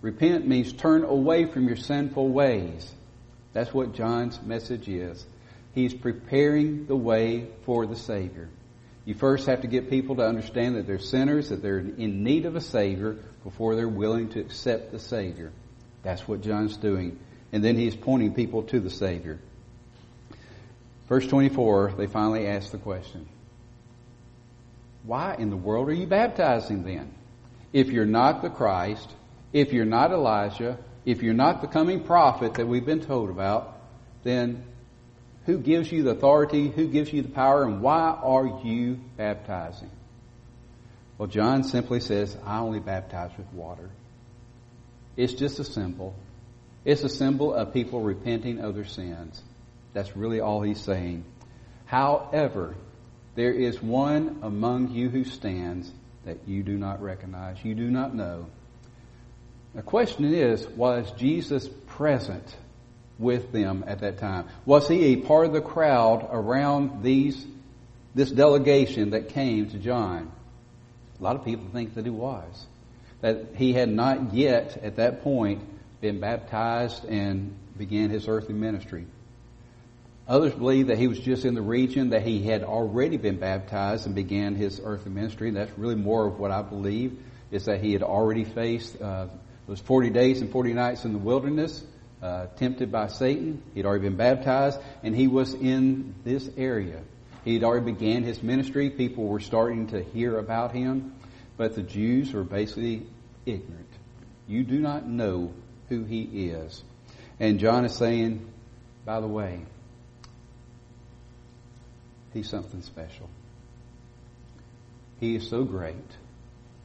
Repent 0.00 0.46
means 0.46 0.72
turn 0.72 1.04
away 1.04 1.46
from 1.46 1.66
your 1.66 1.76
sinful 1.76 2.28
ways. 2.28 2.92
That's 3.52 3.72
what 3.72 3.94
John's 3.94 4.40
message 4.42 4.88
is. 4.88 5.24
He's 5.74 5.94
preparing 5.94 6.86
the 6.86 6.96
way 6.96 7.48
for 7.64 7.86
the 7.86 7.96
Savior. 7.96 8.48
You 9.04 9.14
first 9.14 9.46
have 9.46 9.60
to 9.62 9.66
get 9.66 9.90
people 9.90 10.16
to 10.16 10.22
understand 10.22 10.76
that 10.76 10.86
they're 10.86 10.98
sinners, 10.98 11.50
that 11.50 11.62
they're 11.62 11.78
in 11.78 12.24
need 12.24 12.46
of 12.46 12.56
a 12.56 12.60
Savior 12.60 13.18
before 13.42 13.76
they're 13.76 13.88
willing 13.88 14.30
to 14.30 14.40
accept 14.40 14.90
the 14.90 14.98
Savior. 14.98 15.52
That's 16.04 16.28
what 16.28 16.42
John's 16.42 16.76
doing. 16.76 17.18
And 17.52 17.64
then 17.64 17.76
he's 17.76 17.96
pointing 17.96 18.34
people 18.34 18.62
to 18.64 18.78
the 18.78 18.90
Savior. 18.90 19.40
Verse 21.08 21.26
24, 21.26 21.94
they 21.96 22.06
finally 22.06 22.46
ask 22.46 22.70
the 22.70 22.78
question 22.78 23.26
Why 25.02 25.34
in 25.36 25.50
the 25.50 25.56
world 25.56 25.88
are 25.88 25.94
you 25.94 26.06
baptizing 26.06 26.84
then? 26.84 27.12
If 27.72 27.88
you're 27.88 28.06
not 28.06 28.42
the 28.42 28.50
Christ, 28.50 29.08
if 29.52 29.72
you're 29.72 29.84
not 29.84 30.12
Elijah, 30.12 30.78
if 31.04 31.22
you're 31.22 31.34
not 31.34 31.60
the 31.60 31.66
coming 31.66 32.04
prophet 32.04 32.54
that 32.54 32.66
we've 32.66 32.86
been 32.86 33.04
told 33.04 33.30
about, 33.30 33.76
then 34.22 34.64
who 35.46 35.58
gives 35.58 35.90
you 35.92 36.02
the 36.02 36.10
authority? 36.10 36.68
Who 36.68 36.88
gives 36.88 37.12
you 37.12 37.22
the 37.22 37.28
power? 37.28 37.64
And 37.64 37.82
why 37.82 38.18
are 38.22 38.60
you 38.64 38.98
baptizing? 39.16 39.90
Well, 41.18 41.28
John 41.28 41.64
simply 41.64 42.00
says, 42.00 42.36
I 42.44 42.58
only 42.58 42.80
baptize 42.80 43.30
with 43.36 43.52
water. 43.52 43.90
It's 45.16 45.34
just 45.34 45.58
a 45.58 45.64
symbol. 45.64 46.14
It's 46.84 47.02
a 47.02 47.08
symbol 47.08 47.54
of 47.54 47.72
people 47.72 48.00
repenting 48.00 48.58
of 48.60 48.74
their 48.74 48.84
sins. 48.84 49.42
That's 49.92 50.16
really 50.16 50.40
all 50.40 50.62
he's 50.62 50.80
saying. 50.80 51.24
However, 51.86 52.74
there 53.34 53.52
is 53.52 53.82
one 53.82 54.40
among 54.42 54.90
you 54.90 55.08
who 55.08 55.24
stands 55.24 55.90
that 56.24 56.46
you 56.46 56.62
do 56.62 56.76
not 56.76 57.02
recognize, 57.02 57.64
you 57.64 57.74
do 57.74 57.90
not 57.90 58.14
know. 58.14 58.46
The 59.74 59.82
question 59.82 60.24
is, 60.32 60.66
was 60.68 61.10
Jesus 61.12 61.68
present 61.86 62.56
with 63.18 63.52
them 63.52 63.84
at 63.86 64.00
that 64.00 64.18
time? 64.18 64.46
Was 64.64 64.88
he 64.88 65.14
a 65.14 65.16
part 65.16 65.46
of 65.46 65.52
the 65.52 65.60
crowd 65.60 66.28
around 66.30 67.02
these, 67.02 67.44
this 68.14 68.30
delegation 68.30 69.10
that 69.10 69.30
came 69.30 69.68
to 69.70 69.78
John? 69.78 70.30
A 71.18 71.22
lot 71.22 71.36
of 71.36 71.44
people 71.44 71.66
think 71.72 71.94
that 71.94 72.04
he 72.04 72.10
was. 72.10 72.66
That 73.24 73.54
he 73.54 73.72
had 73.72 73.88
not 73.88 74.34
yet, 74.34 74.76
at 74.82 74.96
that 74.96 75.22
point, 75.22 75.62
been 76.02 76.20
baptized 76.20 77.06
and 77.06 77.56
began 77.74 78.10
his 78.10 78.28
earthly 78.28 78.52
ministry. 78.52 79.06
Others 80.28 80.52
believe 80.52 80.88
that 80.88 80.98
he 80.98 81.08
was 81.08 81.18
just 81.18 81.46
in 81.46 81.54
the 81.54 81.62
region, 81.62 82.10
that 82.10 82.20
he 82.20 82.42
had 82.42 82.62
already 82.62 83.16
been 83.16 83.38
baptized 83.38 84.04
and 84.04 84.14
began 84.14 84.56
his 84.56 84.78
earthly 84.84 85.10
ministry. 85.10 85.50
That's 85.52 85.72
really 85.78 85.94
more 85.94 86.26
of 86.26 86.38
what 86.38 86.50
I 86.50 86.60
believe, 86.60 87.18
is 87.50 87.64
that 87.64 87.80
he 87.82 87.94
had 87.94 88.02
already 88.02 88.44
faced 88.44 89.00
uh, 89.00 89.28
those 89.66 89.80
40 89.80 90.10
days 90.10 90.42
and 90.42 90.52
40 90.52 90.74
nights 90.74 91.06
in 91.06 91.14
the 91.14 91.18
wilderness, 91.18 91.82
uh, 92.20 92.48
tempted 92.56 92.92
by 92.92 93.06
Satan. 93.06 93.62
He'd 93.72 93.86
already 93.86 94.02
been 94.02 94.18
baptized, 94.18 94.78
and 95.02 95.16
he 95.16 95.28
was 95.28 95.54
in 95.54 96.14
this 96.24 96.46
area. 96.58 97.00
He'd 97.46 97.64
already 97.64 97.90
began 97.90 98.22
his 98.22 98.42
ministry. 98.42 98.90
People 98.90 99.24
were 99.24 99.40
starting 99.40 99.86
to 99.86 100.02
hear 100.02 100.36
about 100.36 100.72
him, 100.72 101.14
but 101.56 101.74
the 101.74 101.82
Jews 101.82 102.32
were 102.32 102.44
basically 102.44 103.06
ignorant. 103.46 103.88
You 104.46 104.64
do 104.64 104.78
not 104.78 105.06
know 105.06 105.52
who 105.88 106.04
he 106.04 106.48
is. 106.50 106.82
And 107.40 107.58
John 107.58 107.84
is 107.84 107.94
saying, 107.94 108.46
by 109.04 109.20
the 109.20 109.26
way, 109.26 109.60
he's 112.32 112.48
something 112.48 112.82
special. 112.82 113.28
He 115.20 115.36
is 115.36 115.48
so 115.48 115.64
great. 115.64 115.94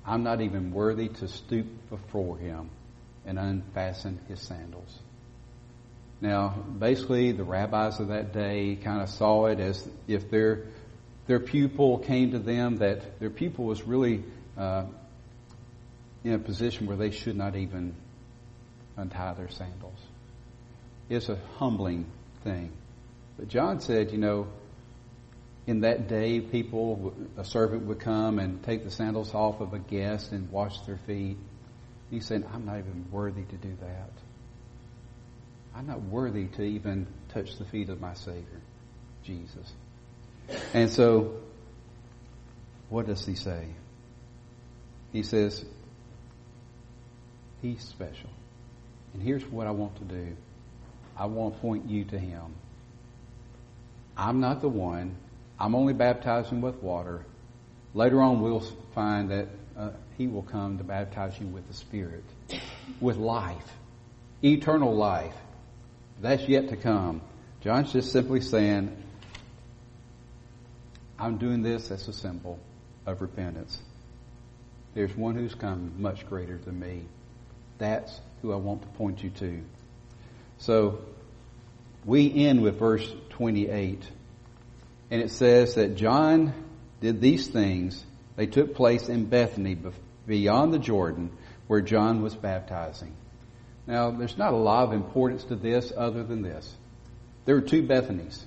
I'm 0.05 0.23
not 0.23 0.41
even 0.41 0.71
worthy 0.71 1.09
to 1.09 1.27
stoop 1.27 1.67
before 1.89 2.37
him 2.37 2.69
and 3.25 3.37
unfasten 3.37 4.19
his 4.27 4.39
sandals. 4.41 4.99
Now, 6.21 6.49
basically, 6.49 7.31
the 7.31 7.43
rabbis 7.43 7.99
of 7.99 8.09
that 8.09 8.33
day 8.33 8.77
kind 8.83 9.01
of 9.01 9.09
saw 9.09 9.45
it 9.45 9.59
as 9.59 9.87
if 10.07 10.29
their 10.29 10.65
their 11.27 11.39
pupil 11.39 11.99
came 11.99 12.31
to 12.31 12.39
them 12.39 12.77
that 12.77 13.19
their 13.19 13.29
pupil 13.29 13.65
was 13.65 13.83
really 13.83 14.23
uh, 14.59 14.85
in 16.23 16.33
a 16.33 16.39
position 16.39 16.85
where 16.85 16.97
they 16.97 17.11
should 17.11 17.37
not 17.37 17.55
even 17.55 17.95
untie 18.97 19.33
their 19.33 19.49
sandals. 19.49 19.99
It's 21.09 21.29
a 21.29 21.39
humbling 21.57 22.05
thing. 22.43 22.71
But 23.37 23.47
John 23.47 23.79
said, 23.79 24.11
you 24.11 24.17
know, 24.17 24.47
in 25.65 25.81
that 25.81 26.07
day, 26.07 26.41
people, 26.41 27.13
a 27.37 27.45
servant 27.45 27.85
would 27.85 27.99
come 27.99 28.39
and 28.39 28.61
take 28.63 28.83
the 28.83 28.91
sandals 28.91 29.33
off 29.33 29.61
of 29.61 29.73
a 29.73 29.79
guest 29.79 30.31
and 30.31 30.51
wash 30.51 30.79
their 30.81 30.99
feet. 31.07 31.37
He 32.09 32.19
said, 32.19 32.45
I'm 32.53 32.65
not 32.65 32.79
even 32.79 33.05
worthy 33.11 33.43
to 33.43 33.55
do 33.55 33.77
that. 33.81 34.11
I'm 35.75 35.87
not 35.87 36.01
worthy 36.01 36.47
to 36.47 36.63
even 36.63 37.07
touch 37.29 37.57
the 37.57 37.65
feet 37.65 37.89
of 37.89 38.01
my 38.01 38.15
Savior, 38.15 38.61
Jesus. 39.23 39.71
And 40.73 40.89
so, 40.89 41.37
what 42.89 43.05
does 43.05 43.25
he 43.25 43.35
say? 43.35 43.67
He 45.11 45.23
says, 45.23 45.65
He's 47.61 47.83
special. 47.83 48.29
And 49.13 49.21
here's 49.21 49.45
what 49.45 49.67
I 49.67 49.71
want 49.71 49.95
to 49.97 50.03
do 50.03 50.35
I 51.17 51.25
want 51.25 51.55
to 51.55 51.59
point 51.59 51.89
you 51.89 52.05
to 52.05 52.19
Him. 52.19 52.55
I'm 54.15 54.39
not 54.39 54.61
the 54.61 54.69
one. 54.69 55.15
I'm 55.59 55.75
only 55.75 55.93
baptizing 55.93 56.61
with 56.61 56.75
water. 56.81 57.25
Later 57.93 58.21
on, 58.21 58.41
we'll 58.41 58.63
find 58.93 59.31
that 59.31 59.47
uh, 59.77 59.89
He 60.17 60.27
will 60.27 60.43
come 60.43 60.77
to 60.77 60.83
baptize 60.83 61.39
you 61.39 61.47
with 61.47 61.67
the 61.67 61.73
Spirit, 61.73 62.23
with 63.01 63.17
life, 63.17 63.73
eternal 64.43 64.95
life. 64.95 65.35
That's 66.21 66.47
yet 66.47 66.69
to 66.69 66.77
come. 66.77 67.21
John's 67.61 67.91
just 67.91 68.11
simply 68.11 68.41
saying, 68.41 68.95
I'm 71.17 71.37
doing 71.37 71.61
this 71.61 71.91
as 71.91 72.07
a 72.07 72.13
symbol 72.13 72.59
of 73.05 73.21
repentance. 73.21 73.79
There's 74.93 75.15
one 75.15 75.35
who's 75.35 75.55
come 75.55 75.93
much 75.97 76.27
greater 76.27 76.57
than 76.57 76.79
me. 76.79 77.03
That's 77.77 78.19
who 78.41 78.51
I 78.51 78.57
want 78.57 78.81
to 78.81 78.87
point 78.89 79.23
you 79.23 79.29
to. 79.31 79.61
So, 80.57 80.99
we 82.05 82.45
end 82.45 82.61
with 82.61 82.79
verse 82.79 83.07
28. 83.31 84.03
And 85.11 85.21
it 85.21 85.31
says 85.31 85.75
that 85.75 85.95
John 85.95 86.53
did 87.01 87.21
these 87.21 87.47
things. 87.47 88.03
They 88.35 88.47
took 88.47 88.75
place 88.75 89.09
in 89.09 89.25
Bethany 89.25 89.77
beyond 90.27 90.73
the 90.73 90.79
Jordan 90.79 91.31
where 91.67 91.81
John 91.81 92.21
was 92.21 92.35
baptizing. 92.35 93.13
Now, 93.87 94.11
there's 94.11 94.37
not 94.37 94.53
a 94.53 94.57
lot 94.57 94.83
of 94.83 94.93
importance 94.93 95.43
to 95.45 95.55
this 95.55 95.91
other 95.95 96.23
than 96.23 96.41
this. 96.41 96.75
There 97.45 97.55
were 97.55 97.61
two 97.61 97.83
Bethanies. 97.83 98.43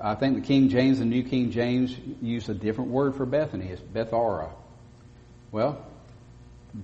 I 0.00 0.14
think 0.14 0.36
the 0.36 0.46
King 0.46 0.68
James 0.68 1.00
and 1.00 1.10
New 1.10 1.24
King 1.24 1.50
James 1.50 1.94
use 2.22 2.48
a 2.48 2.54
different 2.54 2.90
word 2.90 3.16
for 3.16 3.26
Bethany. 3.26 3.66
It's 3.66 3.82
Bethabara. 3.82 4.50
Well, 5.52 5.84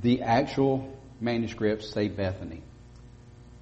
the 0.02 0.22
actual 0.22 0.92
manuscripts 1.20 1.90
say 1.90 2.09
Bethany. 2.09 2.62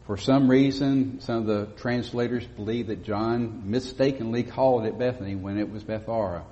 For 0.07 0.17
some 0.17 0.51
reason, 0.51 1.21
some 1.21 1.37
of 1.37 1.47
the 1.47 1.67
translators 1.77 2.47
believe 2.47 2.89
that 2.89 3.05
John 3.05 3.63
mistakenly 3.71 4.43
called 4.43 4.85
it 4.85 4.99
Bethany 4.99 5.35
when 5.35 5.59
it 5.59 5.71
was 5.71 5.83
Bethabara. 5.83 6.43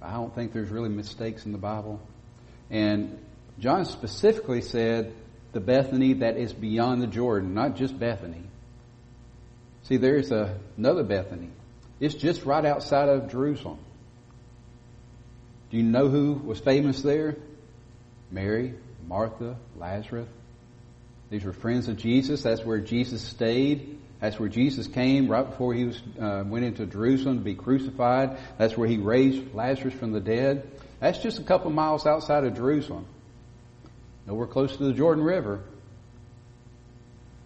I 0.00 0.12
don't 0.12 0.34
think 0.34 0.52
there's 0.52 0.70
really 0.70 0.90
mistakes 0.90 1.46
in 1.46 1.52
the 1.52 1.58
Bible. 1.58 2.00
And 2.70 3.18
John 3.58 3.84
specifically 3.84 4.60
said 4.60 5.12
the 5.52 5.60
Bethany 5.60 6.14
that 6.14 6.36
is 6.36 6.52
beyond 6.52 7.02
the 7.02 7.06
Jordan, 7.06 7.54
not 7.54 7.76
just 7.76 7.98
Bethany. 7.98 8.42
See, 9.84 9.96
there's 9.96 10.30
a, 10.30 10.58
another 10.76 11.02
Bethany. 11.02 11.50
It's 12.00 12.14
just 12.14 12.44
right 12.44 12.64
outside 12.64 13.08
of 13.08 13.30
Jerusalem. 13.30 13.78
Do 15.70 15.76
you 15.76 15.82
know 15.82 16.08
who 16.08 16.34
was 16.34 16.60
famous 16.60 17.02
there? 17.02 17.36
Mary, 18.30 18.74
Martha, 19.06 19.56
Lazarus. 19.76 20.28
These 21.30 21.44
were 21.44 21.52
friends 21.52 21.88
of 21.88 21.96
Jesus. 21.96 22.42
That's 22.42 22.64
where 22.64 22.80
Jesus 22.80 23.22
stayed. 23.22 23.98
That's 24.20 24.38
where 24.38 24.48
Jesus 24.48 24.86
came 24.86 25.28
right 25.28 25.48
before 25.48 25.74
he 25.74 25.84
was 25.84 26.00
uh, 26.20 26.44
went 26.46 26.64
into 26.64 26.86
Jerusalem 26.86 27.38
to 27.38 27.44
be 27.44 27.54
crucified. 27.54 28.38
That's 28.58 28.76
where 28.76 28.88
he 28.88 28.96
raised 28.96 29.54
Lazarus 29.54 29.94
from 29.94 30.12
the 30.12 30.20
dead. 30.20 30.70
That's 31.00 31.18
just 31.18 31.38
a 31.38 31.42
couple 31.42 31.70
miles 31.70 32.06
outside 32.06 32.44
of 32.44 32.54
Jerusalem. 32.54 33.06
Nowhere 34.26 34.46
close 34.46 34.76
to 34.76 34.84
the 34.84 34.92
Jordan 34.92 35.24
River. 35.24 35.60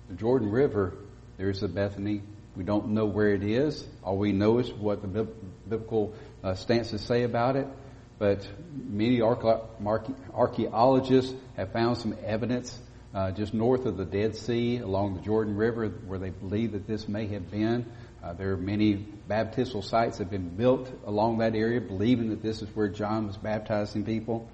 The 0.09 0.15
Jordan 0.15 0.51
River, 0.51 0.95
there's 1.37 1.61
the 1.61 1.69
Bethany 1.69 2.23
We 2.57 2.65
don't 2.65 2.91
know 2.91 3.07
where 3.07 3.35
it 3.35 3.43
is. 3.43 3.85
All 4.03 4.17
we 4.17 4.33
know 4.33 4.59
is 4.59 4.73
what 4.73 5.03
the 5.03 5.27
biblical 5.69 6.15
uh, 6.43 6.55
stances 6.55 7.01
say 7.01 7.25
about 7.25 7.57
it. 7.57 7.67
But 8.19 8.49
many 8.73 9.23
archaeologists 9.23 11.35
have 11.57 11.73
found 11.73 11.99
some 11.99 12.17
evidence 12.25 12.77
uh, 13.15 13.31
just 13.31 13.55
north 13.55 13.87
of 13.87 13.97
the 13.97 14.05
Dead 14.05 14.37
Sea 14.37 14.79
along 14.79 15.15
the 15.15 15.23
Jordan 15.23 15.57
River 15.57 15.89
where 15.89 16.19
they 16.19 16.31
believe 16.31 16.73
that 16.73 16.87
this 16.87 17.09
may 17.09 17.27
have 17.29 17.51
been. 17.51 17.87
Uh, 18.23 18.33
there 18.33 18.53
are 18.53 18.57
many 18.57 18.97
baptismal 18.97 19.83
sites 19.83 20.19
that 20.19 20.25
have 20.25 20.31
been 20.31 20.49
built 20.49 20.91
along 21.07 21.39
that 21.39 21.55
area 21.55 21.81
believing 21.81 22.31
that 22.31 22.43
this 22.43 22.61
is 22.61 22.69
where 22.75 22.89
John 22.89 23.29
was 23.29 23.37
baptizing 23.37 24.05
people. 24.05 24.49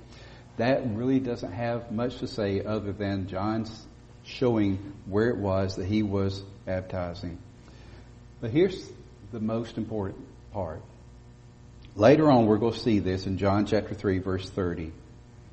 That 0.58 0.86
really 0.86 1.18
doesn't 1.18 1.52
have 1.52 1.90
much 1.90 2.18
to 2.18 2.28
say 2.28 2.62
other 2.62 2.92
than 2.92 3.26
John's 3.26 3.86
showing 4.24 4.92
where 5.06 5.30
it 5.30 5.38
was 5.38 5.76
that 5.76 5.86
he 5.86 6.02
was 6.02 6.42
baptizing. 6.64 7.38
But 8.40 8.50
here's 8.50 8.90
the 9.32 9.40
most 9.40 9.78
important 9.78 10.26
part. 10.52 10.82
Later 11.96 12.28
on, 12.28 12.46
we're 12.46 12.58
going 12.58 12.72
to 12.72 12.78
see 12.78 12.98
this 12.98 13.26
in 13.26 13.38
John 13.38 13.66
chapter 13.66 13.94
3, 13.94 14.18
verse 14.18 14.48
30. 14.50 14.92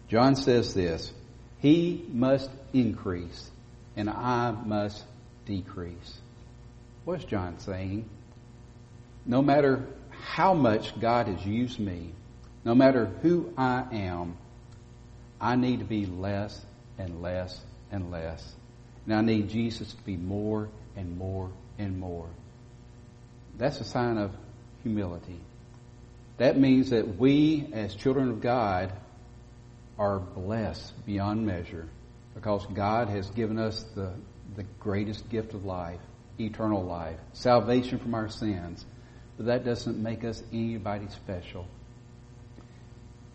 John 0.07 0.35
says 0.35 0.73
this 0.73 1.13
He 1.59 2.03
must 2.11 2.49
increase, 2.73 3.49
and 3.95 4.09
I 4.09 4.51
must 4.51 5.03
decrease. 5.45 6.17
What's 7.05 7.25
John 7.25 7.59
saying? 7.59 8.09
No 9.25 9.43
matter 9.43 9.85
how 10.09 10.55
much 10.55 10.99
God 10.99 11.27
has 11.27 11.45
used 11.45 11.79
me, 11.79 12.11
no 12.65 12.73
matter 12.73 13.05
who 13.21 13.53
I 13.55 13.85
am, 13.91 14.37
I 15.39 15.55
need 15.55 15.79
to 15.79 15.85
be 15.85 16.07
less 16.07 16.59
and 16.97 17.21
less 17.21 17.59
and 17.91 18.11
less. 18.11 18.55
And 19.05 19.13
I 19.13 19.21
need 19.21 19.49
Jesus 19.49 19.93
to 19.93 20.03
be 20.03 20.17
more 20.17 20.69
and 20.95 21.17
more 21.17 21.51
and 21.77 21.99
more. 21.99 22.27
That's 23.57 23.79
a 23.79 23.83
sign 23.83 24.17
of 24.17 24.31
humility. 24.81 25.39
That 26.41 26.57
means 26.57 26.89
that 26.89 27.19
we, 27.19 27.67
as 27.71 27.93
children 27.93 28.31
of 28.31 28.41
God, 28.41 28.91
are 29.99 30.17
blessed 30.17 31.05
beyond 31.05 31.45
measure 31.45 31.87
because 32.33 32.65
God 32.73 33.09
has 33.09 33.29
given 33.29 33.59
us 33.59 33.83
the, 33.93 34.11
the 34.55 34.63
greatest 34.79 35.29
gift 35.29 35.53
of 35.53 35.65
life, 35.65 35.99
eternal 36.39 36.83
life, 36.83 37.19
salvation 37.33 37.99
from 37.99 38.15
our 38.15 38.27
sins. 38.27 38.83
But 39.37 39.45
that 39.45 39.65
doesn't 39.65 40.01
make 40.01 40.23
us 40.23 40.41
anybody 40.51 41.09
special. 41.09 41.67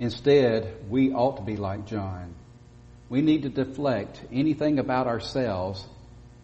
Instead, 0.00 0.90
we 0.90 1.12
ought 1.12 1.36
to 1.36 1.44
be 1.44 1.56
like 1.56 1.86
John. 1.86 2.34
We 3.08 3.22
need 3.22 3.42
to 3.42 3.50
deflect 3.50 4.20
anything 4.32 4.80
about 4.80 5.06
ourselves 5.06 5.86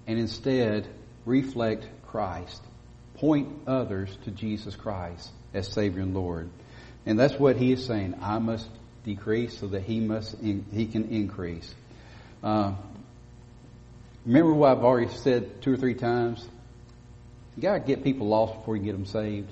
and 0.06 0.16
instead 0.16 0.86
reflect 1.26 1.88
Christ. 2.06 2.62
Point 3.14 3.48
others 3.66 4.16
to 4.26 4.30
Jesus 4.30 4.76
Christ 4.76 5.28
as 5.54 5.68
Savior 5.68 6.02
and 6.02 6.14
Lord. 6.14 6.50
And 7.06 7.18
that's 7.18 7.34
what 7.34 7.56
he 7.56 7.72
is 7.72 7.84
saying. 7.84 8.18
I 8.20 8.38
must 8.38 8.68
decrease 9.04 9.58
so 9.58 9.68
that 9.68 9.82
he 9.82 10.00
must 10.00 10.34
in, 10.40 10.64
he 10.72 10.86
can 10.86 11.08
increase. 11.08 11.74
Uh, 12.42 12.74
remember 14.24 14.54
what 14.54 14.70
I've 14.70 14.84
already 14.84 15.12
said 15.12 15.62
two 15.62 15.72
or 15.72 15.76
three 15.76 15.94
times? 15.94 16.46
You 17.56 17.62
gotta 17.62 17.80
get 17.80 18.04
people 18.04 18.28
lost 18.28 18.54
before 18.54 18.76
you 18.76 18.84
get 18.84 18.92
them 18.92 19.06
saved. 19.06 19.50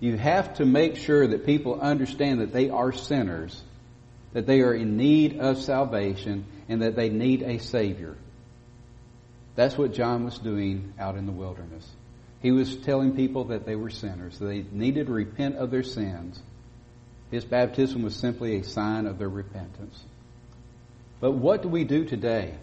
You 0.00 0.16
have 0.16 0.54
to 0.54 0.64
make 0.64 0.96
sure 0.96 1.26
that 1.26 1.46
people 1.46 1.80
understand 1.80 2.40
that 2.40 2.52
they 2.52 2.70
are 2.70 2.92
sinners, 2.92 3.62
that 4.32 4.46
they 4.46 4.62
are 4.62 4.74
in 4.74 4.96
need 4.96 5.38
of 5.38 5.58
salvation, 5.58 6.46
and 6.68 6.82
that 6.82 6.96
they 6.96 7.10
need 7.10 7.42
a 7.42 7.58
Savior. 7.58 8.16
That's 9.56 9.76
what 9.76 9.92
John 9.92 10.24
was 10.24 10.38
doing 10.38 10.94
out 10.98 11.16
in 11.16 11.26
the 11.26 11.32
wilderness. 11.32 11.86
He 12.40 12.52
was 12.52 12.76
telling 12.76 13.14
people 13.14 13.44
that 13.44 13.66
they 13.66 13.76
were 13.76 13.90
sinners, 13.90 14.38
they 14.38 14.64
needed 14.70 15.06
to 15.06 15.12
repent 15.12 15.56
of 15.56 15.70
their 15.70 15.82
sins. 15.82 16.40
His 17.30 17.44
baptism 17.44 18.02
was 18.02 18.16
simply 18.16 18.56
a 18.56 18.64
sign 18.64 19.06
of 19.06 19.18
their 19.18 19.28
repentance. 19.28 20.02
But 21.20 21.32
what 21.32 21.62
do 21.62 21.68
we 21.68 21.84
do 21.84 22.04
today? 22.04 22.54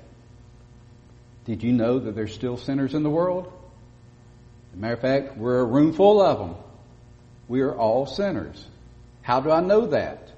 Did 1.45 1.63
you 1.63 1.71
know 1.71 1.99
that 1.99 2.15
there's 2.15 2.33
still 2.33 2.57
sinners 2.57 2.93
in 2.93 3.03
the 3.03 3.09
world? 3.09 3.45
As 4.71 4.77
a 4.77 4.81
matter 4.81 4.93
of 4.95 4.99
fact, 4.99 5.37
we're 5.37 5.59
a 5.59 5.65
room 5.65 5.93
full 5.93 6.21
of 6.21 6.39
them. 6.39 6.55
We 7.47 7.61
are 7.61 7.73
all 7.73 8.05
sinners. 8.05 8.65
How 9.21 9.39
do 9.39 9.51
I 9.51 9.61
know 9.61 9.87
that? 9.87 10.31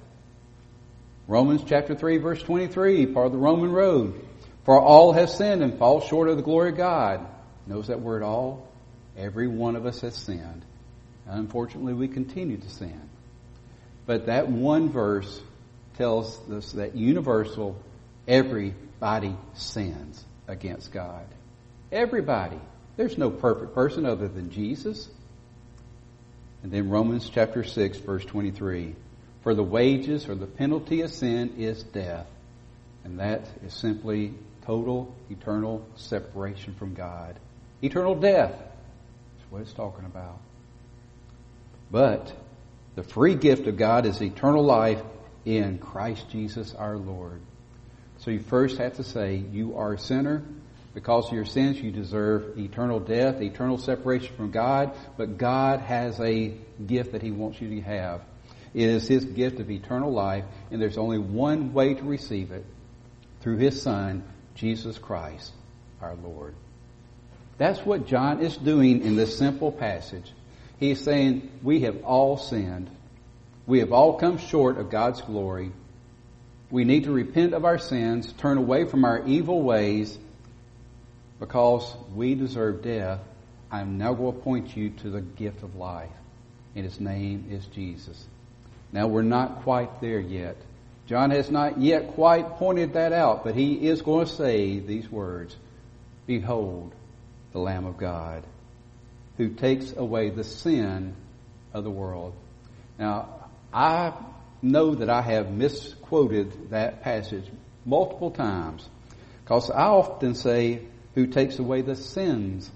Romans 1.26 1.62
chapter 1.66 1.94
3 1.94 2.18
verse 2.18 2.42
23, 2.42 3.06
part 3.06 3.26
of 3.26 3.32
the 3.32 3.38
Roman 3.38 3.72
road. 3.72 4.24
For 4.64 4.78
all 4.78 5.12
have 5.12 5.30
sinned 5.30 5.62
and 5.62 5.78
fall 5.78 6.00
short 6.00 6.28
of 6.28 6.36
the 6.36 6.42
glory 6.42 6.70
of 6.70 6.76
God. 6.76 7.26
Knows 7.66 7.88
that 7.88 8.00
word 8.00 8.22
all? 8.22 8.69
Every 9.16 9.48
one 9.48 9.76
of 9.76 9.86
us 9.86 10.00
has 10.00 10.14
sinned. 10.14 10.64
Unfortunately, 11.26 11.92
we 11.92 12.08
continue 12.08 12.56
to 12.56 12.68
sin. 12.68 13.00
But 14.06 14.26
that 14.26 14.48
one 14.48 14.88
verse 14.88 15.40
tells 15.96 16.38
us 16.50 16.72
that 16.72 16.96
universal, 16.96 17.76
everybody 18.26 19.36
sins 19.54 20.24
against 20.48 20.92
God. 20.92 21.26
Everybody. 21.92 22.58
There's 22.96 23.18
no 23.18 23.30
perfect 23.30 23.74
person 23.74 24.06
other 24.06 24.28
than 24.28 24.50
Jesus. 24.50 25.08
And 26.62 26.72
then 26.72 26.90
Romans 26.90 27.30
chapter 27.32 27.64
6 27.64 27.98
verse 27.98 28.24
23. 28.24 28.94
For 29.42 29.54
the 29.54 29.62
wages 29.62 30.28
or 30.28 30.34
the 30.34 30.46
penalty 30.46 31.00
of 31.02 31.10
sin 31.12 31.54
is 31.56 31.82
death. 31.82 32.26
And 33.04 33.20
that 33.20 33.46
is 33.64 33.72
simply 33.72 34.34
total, 34.66 35.14
eternal 35.30 35.86
separation 35.96 36.74
from 36.74 36.94
God. 36.94 37.38
Eternal 37.82 38.14
death. 38.14 38.52
What 39.50 39.62
it's 39.62 39.72
talking 39.72 40.04
about. 40.04 40.38
But 41.90 42.32
the 42.94 43.02
free 43.02 43.34
gift 43.34 43.66
of 43.66 43.76
God 43.76 44.06
is 44.06 44.20
eternal 44.22 44.64
life 44.64 45.02
in 45.44 45.78
Christ 45.78 46.28
Jesus 46.30 46.74
our 46.74 46.96
Lord. 46.96 47.40
So 48.18 48.30
you 48.30 48.40
first 48.40 48.78
have 48.78 48.96
to 48.96 49.04
say, 49.04 49.36
you 49.36 49.76
are 49.76 49.94
a 49.94 49.98
sinner. 49.98 50.42
Because 50.92 51.28
of 51.28 51.32
your 51.32 51.44
sins, 51.44 51.80
you 51.80 51.92
deserve 51.92 52.58
eternal 52.58 52.98
death, 52.98 53.40
eternal 53.40 53.78
separation 53.78 54.34
from 54.34 54.50
God, 54.50 54.92
but 55.16 55.38
God 55.38 55.80
has 55.80 56.18
a 56.20 56.54
gift 56.84 57.12
that 57.12 57.22
He 57.22 57.30
wants 57.30 57.60
you 57.60 57.68
to 57.76 57.80
have. 57.82 58.22
It 58.74 58.88
is 58.88 59.06
His 59.06 59.24
gift 59.24 59.60
of 59.60 59.70
eternal 59.70 60.12
life, 60.12 60.44
and 60.70 60.82
there's 60.82 60.98
only 60.98 61.18
one 61.18 61.72
way 61.72 61.94
to 61.94 62.02
receive 62.02 62.50
it 62.50 62.66
through 63.40 63.58
His 63.58 63.80
Son, 63.80 64.24
Jesus 64.56 64.98
Christ, 64.98 65.52
our 66.00 66.16
Lord. 66.16 66.54
That's 67.60 67.84
what 67.84 68.06
John 68.06 68.40
is 68.40 68.56
doing 68.56 69.02
in 69.02 69.16
this 69.16 69.36
simple 69.36 69.70
passage. 69.70 70.32
He's 70.78 70.98
saying, 70.98 71.50
we 71.62 71.82
have 71.82 72.04
all 72.04 72.38
sinned. 72.38 72.88
We 73.66 73.80
have 73.80 73.92
all 73.92 74.18
come 74.18 74.38
short 74.38 74.78
of 74.78 74.88
God's 74.88 75.20
glory. 75.20 75.70
We 76.70 76.84
need 76.84 77.04
to 77.04 77.12
repent 77.12 77.52
of 77.52 77.66
our 77.66 77.76
sins, 77.76 78.32
turn 78.32 78.56
away 78.56 78.86
from 78.86 79.04
our 79.04 79.22
evil 79.26 79.60
ways, 79.60 80.16
because 81.38 81.94
we 82.14 82.34
deserve 82.34 82.80
death, 82.82 83.20
I'm 83.70 83.98
now 83.98 84.14
going 84.14 84.36
to 84.36 84.40
point 84.40 84.74
you 84.74 84.88
to 85.02 85.10
the 85.10 85.20
gift 85.20 85.62
of 85.62 85.76
life. 85.76 86.08
And 86.74 86.86
his 86.86 86.98
name 86.98 87.48
is 87.50 87.66
Jesus. 87.66 88.24
Now 88.90 89.06
we're 89.06 89.20
not 89.20 89.64
quite 89.64 90.00
there 90.00 90.18
yet. 90.18 90.56
John 91.08 91.30
has 91.30 91.50
not 91.50 91.78
yet 91.78 92.14
quite 92.14 92.52
pointed 92.52 92.94
that 92.94 93.12
out, 93.12 93.44
but 93.44 93.54
he 93.54 93.86
is 93.86 94.00
going 94.00 94.26
to 94.26 94.32
say 94.32 94.78
these 94.78 95.10
words. 95.10 95.54
Behold, 96.26 96.94
the 97.52 97.58
Lamb 97.58 97.86
of 97.86 97.96
God, 97.96 98.44
who 99.36 99.50
takes 99.50 99.92
away 99.96 100.30
the 100.30 100.44
sin 100.44 101.14
of 101.72 101.84
the 101.84 101.90
world. 101.90 102.34
Now, 102.98 103.48
I 103.72 104.12
know 104.62 104.94
that 104.94 105.08
I 105.08 105.22
have 105.22 105.50
misquoted 105.50 106.70
that 106.70 107.02
passage 107.02 107.44
multiple 107.84 108.30
times, 108.30 108.88
because 109.42 109.70
I 109.70 109.84
often 109.84 110.34
say, 110.34 110.82
who 111.14 111.26
takes 111.26 111.58
away 111.58 111.82
the 111.82 111.96
sins 111.96 112.70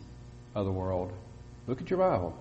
of 0.55 0.65
the 0.65 0.73
world. 0.73 1.13
Look 1.67 1.81
at 1.81 1.91
your 1.91 1.99
Bible. 1.99 2.37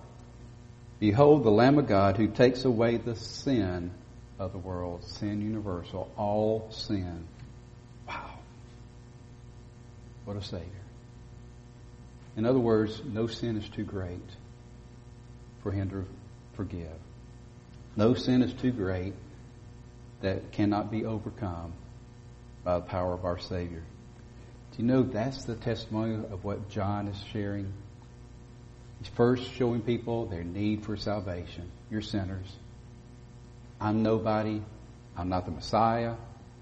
Behold 0.98 1.44
the 1.44 1.50
Lamb 1.50 1.78
of 1.78 1.86
God 1.86 2.16
who 2.16 2.28
takes 2.28 2.64
away 2.64 2.96
the 2.96 3.16
sin 3.16 3.90
of 4.38 4.52
the 4.52 4.58
world. 4.58 5.04
Sin 5.04 5.40
universal. 5.40 6.10
All 6.16 6.68
sin. 6.70 7.26
Wow. 8.08 8.38
What 10.24 10.36
a 10.36 10.42
Savior. 10.42 10.83
In 12.36 12.46
other 12.46 12.58
words, 12.58 13.00
no 13.04 13.26
sin 13.26 13.56
is 13.56 13.68
too 13.68 13.84
great 13.84 14.28
for 15.62 15.70
Him 15.70 15.90
to 15.90 16.04
forgive. 16.56 16.98
No 17.96 18.14
sin 18.14 18.42
is 18.42 18.52
too 18.52 18.72
great 18.72 19.14
that 20.20 20.52
cannot 20.52 20.90
be 20.90 21.04
overcome 21.04 21.72
by 22.64 22.76
the 22.76 22.84
power 22.84 23.12
of 23.12 23.24
our 23.24 23.38
Savior. 23.38 23.82
Do 24.72 24.82
you 24.82 24.88
know 24.88 25.02
that's 25.02 25.44
the 25.44 25.54
testimony 25.54 26.14
of 26.14 26.42
what 26.42 26.68
John 26.70 27.06
is 27.06 27.22
sharing? 27.32 27.72
He's 28.98 29.08
first 29.08 29.52
showing 29.52 29.82
people 29.82 30.26
their 30.26 30.42
need 30.42 30.84
for 30.84 30.96
salvation. 30.96 31.70
You're 31.90 32.02
sinners. 32.02 32.50
I'm 33.80 34.02
nobody. 34.02 34.62
I'm 35.16 35.28
not 35.28 35.44
the 35.44 35.52
Messiah. 35.52 36.14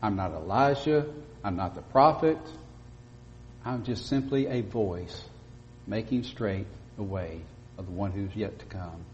I'm 0.02 0.16
not 0.16 0.32
Elijah. 0.32 1.06
I'm 1.42 1.56
not 1.56 1.74
the 1.74 1.82
prophet. 1.82 2.38
I'm 3.64 3.84
just 3.84 4.06
simply 4.06 4.46
a 4.46 4.60
voice 4.60 5.22
making 5.92 6.22
straight 6.24 6.64
the 6.96 7.02
way 7.02 7.38
of 7.76 7.84
the 7.84 7.92
one 7.92 8.12
who's 8.12 8.34
yet 8.34 8.58
to 8.58 8.64
come. 8.64 9.04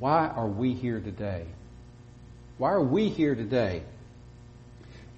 Why 0.00 0.26
are 0.26 0.48
we 0.48 0.74
here 0.74 0.98
today? 0.98 1.46
Why 2.58 2.72
are 2.72 2.82
we 2.82 3.10
here 3.10 3.36
today? 3.36 3.84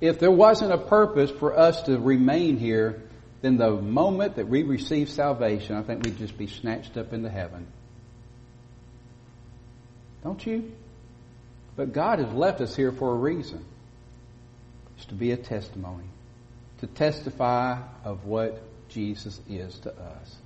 If 0.02 0.20
there 0.20 0.30
wasn't 0.30 0.72
a 0.72 0.78
purpose 0.78 1.30
for 1.30 1.58
us 1.58 1.80
to 1.84 1.98
remain 1.98 2.58
here, 2.58 3.04
then 3.40 3.56
the 3.56 3.70
moment 3.70 4.36
that 4.36 4.46
we 4.46 4.64
receive 4.64 5.08
salvation, 5.08 5.76
I 5.76 5.82
think 5.82 6.04
we'd 6.04 6.18
just 6.18 6.36
be 6.36 6.46
snatched 6.46 6.98
up 6.98 7.14
into 7.14 7.30
heaven. 7.30 7.66
Don't 10.22 10.46
you? 10.46 10.72
But 11.74 11.94
God 11.94 12.18
has 12.18 12.30
left 12.34 12.60
us 12.60 12.76
here 12.76 12.92
for 12.92 13.12
a 13.12 13.16
reason. 13.16 13.64
It's 14.98 15.06
to 15.06 15.14
be 15.14 15.30
a 15.30 15.38
testimony, 15.38 16.04
to 16.80 16.86
testify 16.86 17.80
of 18.04 18.26
what 18.26 18.62
Jesus 18.88 19.40
is 19.48 19.78
to 19.80 19.90
us. 19.92 20.36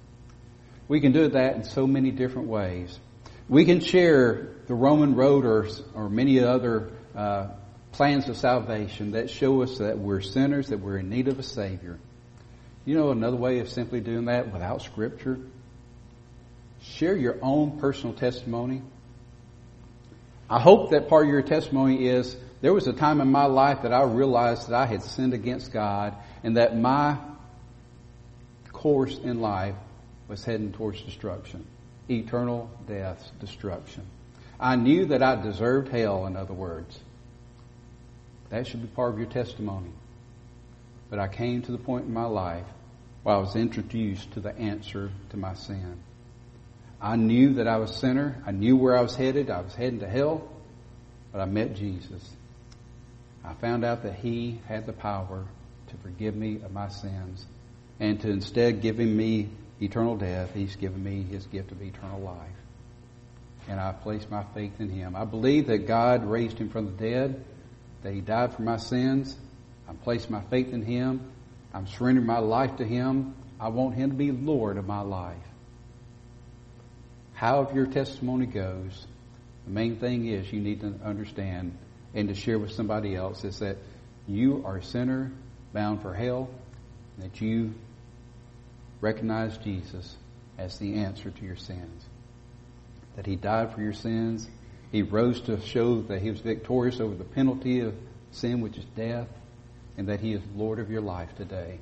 We 0.88 1.00
can 1.00 1.12
do 1.12 1.28
that 1.28 1.54
in 1.56 1.64
so 1.64 1.86
many 1.86 2.10
different 2.10 2.48
ways. 2.48 2.98
We 3.48 3.64
can 3.64 3.80
share 3.80 4.54
the 4.66 4.74
Roman 4.74 5.14
road 5.14 5.44
or, 5.44 5.68
or 5.94 6.08
many 6.08 6.40
other 6.40 6.90
uh, 7.14 7.48
plans 7.92 8.28
of 8.28 8.36
salvation 8.36 9.12
that 9.12 9.30
show 9.30 9.62
us 9.62 9.78
that 9.78 9.98
we're 9.98 10.20
sinners, 10.20 10.68
that 10.68 10.78
we're 10.78 10.98
in 10.98 11.08
need 11.08 11.28
of 11.28 11.38
a 11.38 11.42
Savior. 11.42 11.98
You 12.84 12.96
know 12.96 13.10
another 13.10 13.36
way 13.36 13.60
of 13.60 13.68
simply 13.68 14.00
doing 14.00 14.26
that 14.26 14.52
without 14.52 14.82
Scripture? 14.82 15.38
Share 16.82 17.16
your 17.16 17.38
own 17.42 17.78
personal 17.78 18.14
testimony. 18.14 18.82
I 20.48 20.58
hope 20.58 20.90
that 20.90 21.08
part 21.08 21.26
of 21.26 21.30
your 21.30 21.42
testimony 21.42 22.08
is 22.08 22.36
there 22.60 22.72
was 22.74 22.86
a 22.86 22.92
time 22.92 23.20
in 23.20 23.30
my 23.30 23.44
life 23.44 23.82
that 23.82 23.92
I 23.92 24.02
realized 24.02 24.68
that 24.68 24.74
I 24.74 24.86
had 24.86 25.02
sinned 25.02 25.34
against 25.34 25.72
God 25.72 26.16
and 26.42 26.56
that 26.56 26.76
my 26.76 27.18
course 28.80 29.18
in 29.18 29.42
life 29.42 29.74
was 30.26 30.42
heading 30.42 30.72
towards 30.72 31.02
destruction. 31.02 31.66
Eternal 32.08 32.70
death, 32.88 33.30
destruction. 33.38 34.06
I 34.58 34.76
knew 34.76 35.04
that 35.06 35.22
I 35.22 35.36
deserved 35.36 35.88
hell, 35.88 36.24
in 36.24 36.34
other 36.34 36.54
words. 36.54 36.98
That 38.48 38.66
should 38.66 38.80
be 38.80 38.88
part 38.88 39.12
of 39.12 39.18
your 39.18 39.28
testimony. 39.28 39.90
But 41.10 41.18
I 41.18 41.28
came 41.28 41.60
to 41.62 41.72
the 41.72 41.78
point 41.78 42.06
in 42.06 42.14
my 42.14 42.24
life 42.24 42.64
where 43.22 43.34
I 43.36 43.38
was 43.38 43.54
introduced 43.54 44.32
to 44.32 44.40
the 44.40 44.56
answer 44.56 45.10
to 45.28 45.36
my 45.36 45.52
sin. 45.52 46.00
I 47.02 47.16
knew 47.16 47.54
that 47.54 47.68
I 47.68 47.76
was 47.76 47.90
a 47.90 47.98
sinner. 47.98 48.42
I 48.46 48.52
knew 48.52 48.78
where 48.78 48.96
I 48.96 49.02
was 49.02 49.14
headed. 49.14 49.50
I 49.50 49.60
was 49.60 49.74
heading 49.74 50.00
to 50.00 50.08
hell. 50.08 50.48
But 51.32 51.42
I 51.42 51.44
met 51.44 51.74
Jesus. 51.74 52.30
I 53.44 53.52
found 53.52 53.84
out 53.84 54.04
that 54.04 54.14
He 54.14 54.62
had 54.68 54.86
the 54.86 54.94
power 54.94 55.44
to 55.88 55.96
forgive 55.98 56.34
me 56.34 56.62
of 56.62 56.72
my 56.72 56.88
sins 56.88 57.44
and 58.00 58.18
to 58.20 58.30
instead 58.30 58.80
giving 58.80 59.14
me 59.14 59.50
eternal 59.80 60.16
death, 60.16 60.52
He's 60.54 60.74
given 60.74 61.04
me 61.04 61.22
His 61.22 61.46
gift 61.46 61.70
of 61.70 61.80
eternal 61.80 62.20
life. 62.20 62.48
And 63.68 63.78
I 63.78 63.92
place 63.92 64.26
my 64.28 64.42
faith 64.54 64.80
in 64.80 64.88
Him. 64.88 65.14
I 65.14 65.26
believe 65.26 65.66
that 65.68 65.86
God 65.86 66.24
raised 66.24 66.58
Him 66.58 66.70
from 66.70 66.86
the 66.86 66.92
dead 66.92 67.44
that 68.02 68.12
He 68.14 68.20
died 68.20 68.54
for 68.54 68.62
my 68.62 68.78
sins. 68.78 69.36
I'm 69.88 69.98
placing 69.98 70.32
my 70.32 70.40
faith 70.42 70.72
in 70.72 70.82
Him. 70.82 71.30
I'm 71.72 71.86
surrendering 71.86 72.26
my 72.26 72.38
life 72.38 72.76
to 72.76 72.84
Him. 72.84 73.34
I 73.60 73.68
want 73.68 73.94
Him 73.94 74.10
to 74.10 74.16
be 74.16 74.32
Lord 74.32 74.78
of 74.78 74.86
my 74.86 75.02
life. 75.02 75.36
However 77.34 77.74
your 77.74 77.86
testimony 77.86 78.46
goes, 78.46 79.06
the 79.66 79.70
main 79.70 79.96
thing 79.96 80.26
is 80.26 80.50
you 80.52 80.60
need 80.60 80.80
to 80.80 80.94
understand 81.04 81.76
and 82.14 82.28
to 82.28 82.34
share 82.34 82.58
with 82.58 82.72
somebody 82.72 83.14
else 83.14 83.44
is 83.44 83.60
that 83.60 83.76
you 84.26 84.62
are 84.64 84.78
a 84.78 84.82
sinner 84.82 85.32
bound 85.72 86.02
for 86.02 86.12
hell, 86.12 86.48
that 87.18 87.40
you 87.40 87.74
recognize 89.00 89.56
Jesus 89.58 90.16
as 90.58 90.78
the 90.78 90.96
answer 90.96 91.30
to 91.30 91.44
your 91.44 91.56
sins. 91.56 92.04
That 93.16 93.26
He 93.26 93.36
died 93.36 93.74
for 93.74 93.80
your 93.80 93.92
sins, 93.92 94.48
he 94.92 95.02
rose 95.02 95.40
to 95.42 95.60
show 95.60 96.02
that 96.02 96.20
he 96.20 96.30
was 96.30 96.40
victorious 96.40 97.00
over 97.00 97.14
the 97.14 97.24
penalty 97.24 97.80
of 97.80 97.94
sin, 98.32 98.60
which 98.60 98.76
is 98.76 98.84
death, 98.96 99.28
and 99.96 100.08
that 100.08 100.20
he 100.20 100.32
is 100.32 100.42
Lord 100.56 100.78
of 100.78 100.90
your 100.90 101.00
life 101.00 101.34
today. 101.36 101.78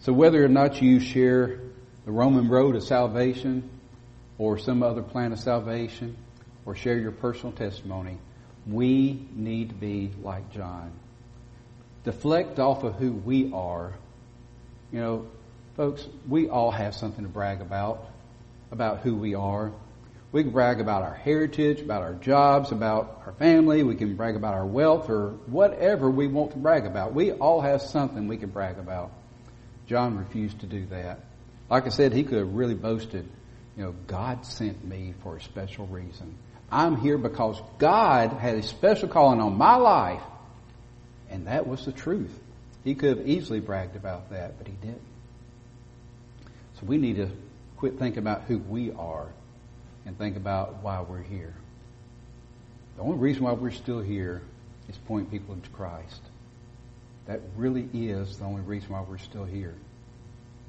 So 0.00 0.12
whether 0.12 0.44
or 0.44 0.48
not 0.48 0.80
you 0.80 1.00
share 1.00 1.60
the 2.04 2.12
Roman 2.12 2.48
road 2.48 2.76
of 2.76 2.84
salvation 2.84 3.68
or 4.38 4.58
some 4.58 4.82
other 4.82 5.02
plan 5.02 5.32
of 5.32 5.40
salvation 5.40 6.16
or 6.64 6.76
share 6.76 6.98
your 6.98 7.12
personal 7.12 7.52
testimony, 7.52 8.18
we 8.66 9.26
need 9.34 9.70
to 9.70 9.74
be 9.74 10.12
like 10.22 10.52
John. 10.52 10.92
Deflect 12.04 12.60
off 12.60 12.84
of 12.84 12.94
who 12.94 13.12
we 13.12 13.52
are. 13.52 13.94
You 14.92 15.00
know, 15.00 15.26
folks, 15.76 16.06
we 16.26 16.48
all 16.48 16.70
have 16.70 16.94
something 16.94 17.24
to 17.24 17.30
brag 17.30 17.60
about, 17.60 18.08
about 18.70 19.00
who 19.00 19.14
we 19.14 19.34
are. 19.34 19.72
We 20.32 20.42
can 20.42 20.52
brag 20.52 20.80
about 20.80 21.02
our 21.02 21.14
heritage, 21.14 21.80
about 21.80 22.02
our 22.02 22.14
jobs, 22.14 22.72
about 22.72 23.22
our 23.26 23.32
family. 23.32 23.82
We 23.82 23.94
can 23.94 24.16
brag 24.16 24.36
about 24.36 24.54
our 24.54 24.66
wealth 24.66 25.08
or 25.08 25.30
whatever 25.46 26.10
we 26.10 26.26
want 26.26 26.52
to 26.52 26.58
brag 26.58 26.86
about. 26.86 27.14
We 27.14 27.32
all 27.32 27.60
have 27.60 27.82
something 27.82 28.26
we 28.26 28.38
can 28.38 28.50
brag 28.50 28.78
about. 28.78 29.12
John 29.86 30.18
refused 30.18 30.60
to 30.60 30.66
do 30.66 30.86
that. 30.86 31.20
Like 31.70 31.86
I 31.86 31.90
said, 31.90 32.12
he 32.12 32.24
could 32.24 32.38
have 32.38 32.54
really 32.54 32.74
boasted, 32.74 33.28
you 33.76 33.84
know, 33.84 33.94
God 34.06 34.44
sent 34.46 34.84
me 34.84 35.14
for 35.22 35.36
a 35.36 35.40
special 35.40 35.86
reason. 35.86 36.34
I'm 36.72 36.96
here 36.96 37.18
because 37.18 37.60
God 37.78 38.32
had 38.32 38.56
a 38.56 38.62
special 38.62 39.08
calling 39.08 39.40
on 39.40 39.56
my 39.56 39.76
life. 39.76 40.22
And 41.30 41.46
that 41.46 41.66
was 41.66 41.84
the 41.84 41.92
truth. 41.92 42.36
He 42.82 42.94
could 42.94 43.18
have 43.18 43.28
easily 43.28 43.60
bragged 43.60 43.96
about 43.96 44.30
that, 44.30 44.58
but 44.58 44.66
he 44.66 44.74
didn't. 44.74 45.02
So 46.78 46.86
we 46.86 46.98
need 46.98 47.16
to 47.16 47.30
quit 47.76 47.98
thinking 47.98 48.18
about 48.18 48.42
who 48.42 48.58
we 48.58 48.92
are 48.92 49.28
and 50.04 50.16
think 50.18 50.36
about 50.36 50.82
why 50.82 51.00
we're 51.00 51.22
here. 51.22 51.54
The 52.96 53.02
only 53.02 53.18
reason 53.18 53.44
why 53.44 53.52
we're 53.52 53.70
still 53.70 54.00
here 54.00 54.42
is 54.88 54.96
point 54.96 55.30
people 55.30 55.56
to 55.56 55.70
Christ. 55.70 56.20
That 57.26 57.40
really 57.56 57.88
is 57.92 58.38
the 58.38 58.44
only 58.44 58.62
reason 58.62 58.90
why 58.90 59.02
we're 59.02 59.18
still 59.18 59.44
here. 59.44 59.74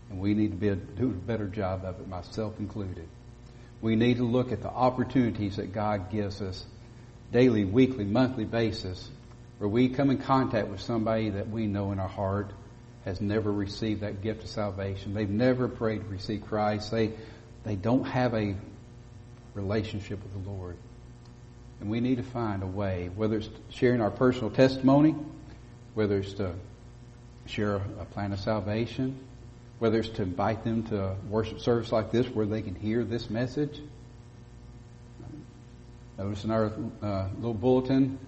And 0.09 0.19
we 0.19 0.33
need 0.33 0.51
to 0.51 0.57
be 0.57 0.69
do 0.97 1.09
a 1.09 1.13
better 1.13 1.47
job 1.47 1.83
of 1.83 1.99
it, 1.99 2.07
myself 2.07 2.59
included. 2.59 3.07
We 3.81 3.95
need 3.95 4.17
to 4.17 4.23
look 4.23 4.51
at 4.51 4.61
the 4.61 4.69
opportunities 4.69 5.57
that 5.57 5.73
God 5.73 6.09
gives 6.09 6.41
us 6.41 6.65
daily, 7.31 7.65
weekly, 7.65 8.05
monthly 8.05 8.45
basis 8.45 9.09
where 9.57 9.67
we 9.67 9.89
come 9.89 10.09
in 10.09 10.17
contact 10.17 10.67
with 10.67 10.81
somebody 10.81 11.31
that 11.31 11.49
we 11.49 11.67
know 11.67 11.91
in 11.91 11.99
our 11.99 12.07
heart 12.07 12.51
has 13.07 13.21
never 13.21 13.49
received 13.49 14.01
that 14.01 14.21
gift 14.21 14.43
of 14.43 14.49
salvation. 14.49 15.13
They've 15.13 15.29
never 15.29 15.69
prayed 15.69 16.01
to 16.01 16.07
receive 16.07 16.45
Christ. 16.45 16.91
They, 16.91 17.13
they 17.63 17.75
don't 17.75 18.03
have 18.03 18.33
a 18.33 18.53
relationship 19.53 20.21
with 20.21 20.33
the 20.33 20.51
Lord. 20.51 20.75
And 21.79 21.89
we 21.89 22.01
need 22.01 22.17
to 22.17 22.23
find 22.23 22.63
a 22.63 22.67
way, 22.67 23.09
whether 23.15 23.37
it's 23.37 23.49
sharing 23.69 24.01
our 24.01 24.11
personal 24.11 24.49
testimony, 24.49 25.15
whether 25.93 26.17
it's 26.17 26.33
to 26.33 26.53
share 27.45 27.75
a 27.75 28.05
plan 28.11 28.33
of 28.33 28.41
salvation, 28.41 29.17
whether 29.79 29.99
it's 29.99 30.09
to 30.09 30.23
invite 30.23 30.65
them 30.65 30.83
to 30.87 31.01
a 31.01 31.15
worship 31.29 31.61
service 31.61 31.93
like 31.93 32.11
this 32.11 32.27
where 32.27 32.45
they 32.45 32.61
can 32.61 32.75
hear 32.75 33.05
this 33.05 33.29
message. 33.29 33.79
Notice 36.17 36.43
in 36.43 36.51
our 36.51 36.73
uh, 37.01 37.29
little 37.37 37.53
bulletin, 37.53 38.19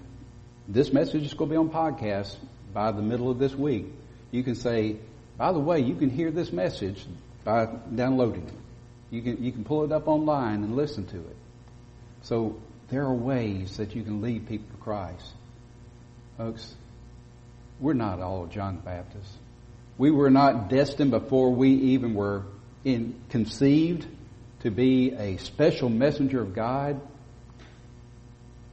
this 0.69 0.93
message 0.93 1.25
is 1.25 1.33
going 1.33 1.49
to 1.49 1.53
be 1.53 1.57
on 1.57 1.69
podcast 1.69 2.37
by 2.73 2.93
the 2.93 3.01
middle 3.01 3.29
of 3.29 3.39
this 3.39 3.53
week. 3.53 3.87
You 4.31 4.43
can 4.43 4.55
say, 4.55 4.97
by 5.37 5.51
the 5.51 5.59
way, 5.59 5.79
you 5.79 5.95
can 5.95 6.09
hear 6.09 6.31
this 6.31 6.51
message 6.51 7.05
by 7.43 7.65
downloading 7.93 8.47
it. 8.47 8.53
You 9.11 9.21
can, 9.21 9.43
you 9.43 9.51
can 9.51 9.63
pull 9.63 9.83
it 9.85 9.91
up 9.91 10.07
online 10.07 10.63
and 10.63 10.75
listen 10.75 11.05
to 11.07 11.17
it. 11.17 11.35
So 12.21 12.61
there 12.89 13.03
are 13.03 13.13
ways 13.13 13.77
that 13.77 13.95
you 13.95 14.03
can 14.03 14.21
lead 14.21 14.47
people 14.47 14.67
to 14.71 14.77
Christ. 14.83 15.33
Folks, 16.37 16.75
we're 17.79 17.93
not 17.93 18.19
all 18.19 18.45
John 18.47 18.75
the 18.75 18.81
Baptist. 18.81 19.31
We 19.97 20.11
were 20.11 20.29
not 20.29 20.69
destined 20.69 21.11
before 21.11 21.51
we 21.51 21.69
even 21.69 22.13
were 22.13 22.43
in, 22.83 23.19
conceived 23.29 24.05
to 24.61 24.71
be 24.71 25.13
a 25.13 25.37
special 25.37 25.89
messenger 25.89 26.41
of 26.41 26.53
God, 26.53 27.01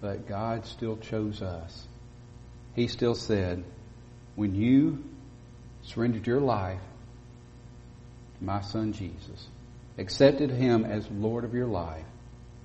but 0.00 0.28
God 0.28 0.66
still 0.66 0.96
chose 0.96 1.42
us. 1.42 1.86
He 2.74 2.88
still 2.88 3.14
said, 3.14 3.64
when 4.34 4.54
you 4.54 5.02
surrendered 5.86 6.26
your 6.26 6.40
life 6.40 6.80
to 8.38 8.44
my 8.44 8.60
son 8.60 8.92
Jesus, 8.92 9.48
accepted 9.98 10.50
him 10.50 10.84
as 10.84 11.08
Lord 11.10 11.44
of 11.44 11.54
your 11.54 11.66
life, 11.66 12.04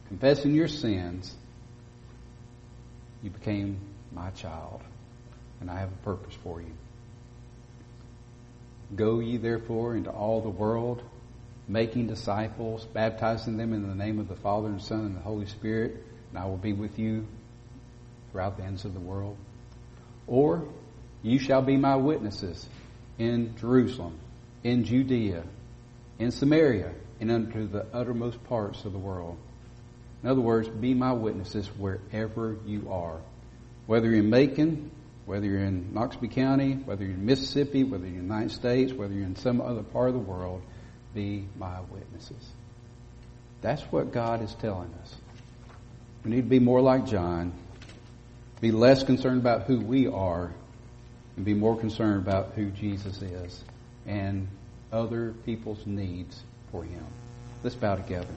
confessing 0.07 0.53
your 0.53 0.67
sins, 0.67 1.33
you 3.23 3.29
became 3.29 3.79
my 4.11 4.31
child, 4.31 4.81
and 5.59 5.69
I 5.69 5.79
have 5.79 5.91
a 5.91 6.03
purpose 6.03 6.33
for 6.43 6.61
you. 6.61 6.73
Go 8.95 9.19
ye 9.19 9.37
therefore 9.37 9.95
into 9.95 10.09
all 10.09 10.41
the 10.41 10.49
world, 10.49 11.01
making 11.67 12.07
disciples, 12.07 12.85
baptizing 12.85 13.55
them 13.55 13.71
in 13.71 13.87
the 13.87 13.95
name 13.95 14.19
of 14.19 14.27
the 14.27 14.35
Father 14.35 14.67
and 14.67 14.81
Son 14.81 15.01
and 15.01 15.15
the 15.15 15.21
Holy 15.21 15.45
Spirit, 15.45 16.03
and 16.29 16.39
I 16.39 16.45
will 16.45 16.57
be 16.57 16.73
with 16.73 16.99
you 16.99 17.25
throughout 18.31 18.57
the 18.57 18.63
ends 18.63 18.83
of 18.83 18.93
the 18.93 18.99
world. 18.99 19.37
Or 20.27 20.67
you 21.21 21.39
shall 21.39 21.61
be 21.61 21.77
my 21.77 21.95
witnesses 21.95 22.67
in 23.17 23.55
Jerusalem, 23.57 24.17
in 24.63 24.83
Judea, 24.83 25.43
in 26.19 26.31
Samaria, 26.31 26.91
and 27.19 27.31
unto 27.31 27.67
the 27.67 27.85
uttermost 27.93 28.43
parts 28.45 28.83
of 28.85 28.93
the 28.93 28.99
world. 28.99 29.37
In 30.23 30.29
other 30.29 30.41
words, 30.41 30.67
be 30.67 30.93
my 30.93 31.13
witnesses 31.13 31.67
wherever 31.77 32.57
you 32.65 32.91
are. 32.91 33.19
Whether 33.87 34.07
you're 34.09 34.19
in 34.19 34.29
Macon, 34.29 34.91
whether 35.25 35.45
you're 35.45 35.59
in 35.59 35.91
Noxubee 35.93 36.31
County, 36.31 36.73
whether 36.73 37.03
you're 37.03 37.13
in 37.13 37.25
Mississippi, 37.25 37.83
whether 37.83 38.05
you're 38.05 38.19
in 38.19 38.27
the 38.27 38.33
United 38.33 38.51
States, 38.51 38.93
whether 38.93 39.13
you're 39.13 39.25
in 39.25 39.35
some 39.35 39.61
other 39.61 39.83
part 39.83 40.09
of 40.09 40.13
the 40.13 40.19
world, 40.19 40.61
be 41.13 41.47
my 41.57 41.79
witnesses. 41.81 42.49
That's 43.61 43.81
what 43.83 44.11
God 44.11 44.41
is 44.41 44.53
telling 44.55 44.93
us. 45.01 45.15
We 46.23 46.31
need 46.31 46.43
to 46.43 46.49
be 46.49 46.59
more 46.59 46.81
like 46.81 47.05
John, 47.05 47.53
be 48.59 48.71
less 48.71 49.03
concerned 49.03 49.41
about 49.41 49.63
who 49.63 49.79
we 49.79 50.07
are, 50.07 50.51
and 51.35 51.45
be 51.45 51.53
more 51.53 51.77
concerned 51.77 52.21
about 52.21 52.53
who 52.55 52.69
Jesus 52.69 53.21
is 53.21 53.63
and 54.05 54.47
other 54.91 55.33
people's 55.45 55.85
needs 55.85 56.41
for 56.71 56.83
Him. 56.83 57.05
Let's 57.63 57.75
bow 57.75 57.95
together. 57.95 58.33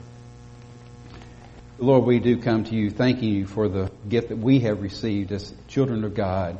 Lord, 1.77 2.05
we 2.05 2.19
do 2.19 2.41
come 2.41 2.63
to 2.65 2.75
you 2.75 2.89
thanking 2.89 3.33
you 3.33 3.45
for 3.45 3.67
the 3.67 3.91
gift 4.07 4.29
that 4.29 4.37
we 4.37 4.59
have 4.61 4.81
received 4.81 5.31
as 5.33 5.53
children 5.67 6.05
of 6.05 6.13
God, 6.13 6.57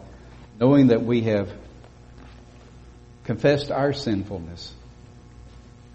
knowing 0.59 0.87
that 0.87 1.03
we 1.03 1.21
have 1.21 1.49
confessed 3.23 3.71
our 3.71 3.93
sinfulness. 3.93 4.73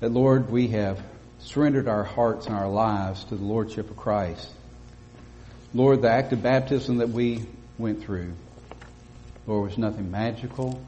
That, 0.01 0.11
Lord, 0.11 0.51
we 0.51 0.69
have 0.69 1.03
surrendered 1.41 1.87
our 1.87 2.05
hearts 2.05 2.47
and 2.47 2.55
our 2.55 2.69
lives 2.69 3.25
to 3.25 3.37
the 3.37 3.45
Lordship 3.45 3.91
of 3.91 3.97
Christ. 3.97 4.49
Lord, 5.75 6.03
the 6.03 6.11
act 6.11 6.33
of 6.33 6.43
baptism 6.43 6.99
that 6.99 7.11
we 7.11 7.45
went 7.79 8.03
through, 8.03 8.33
Lord, 9.51 9.71
was 9.71 9.79
nothing 9.79 10.13
magical. 10.13 10.81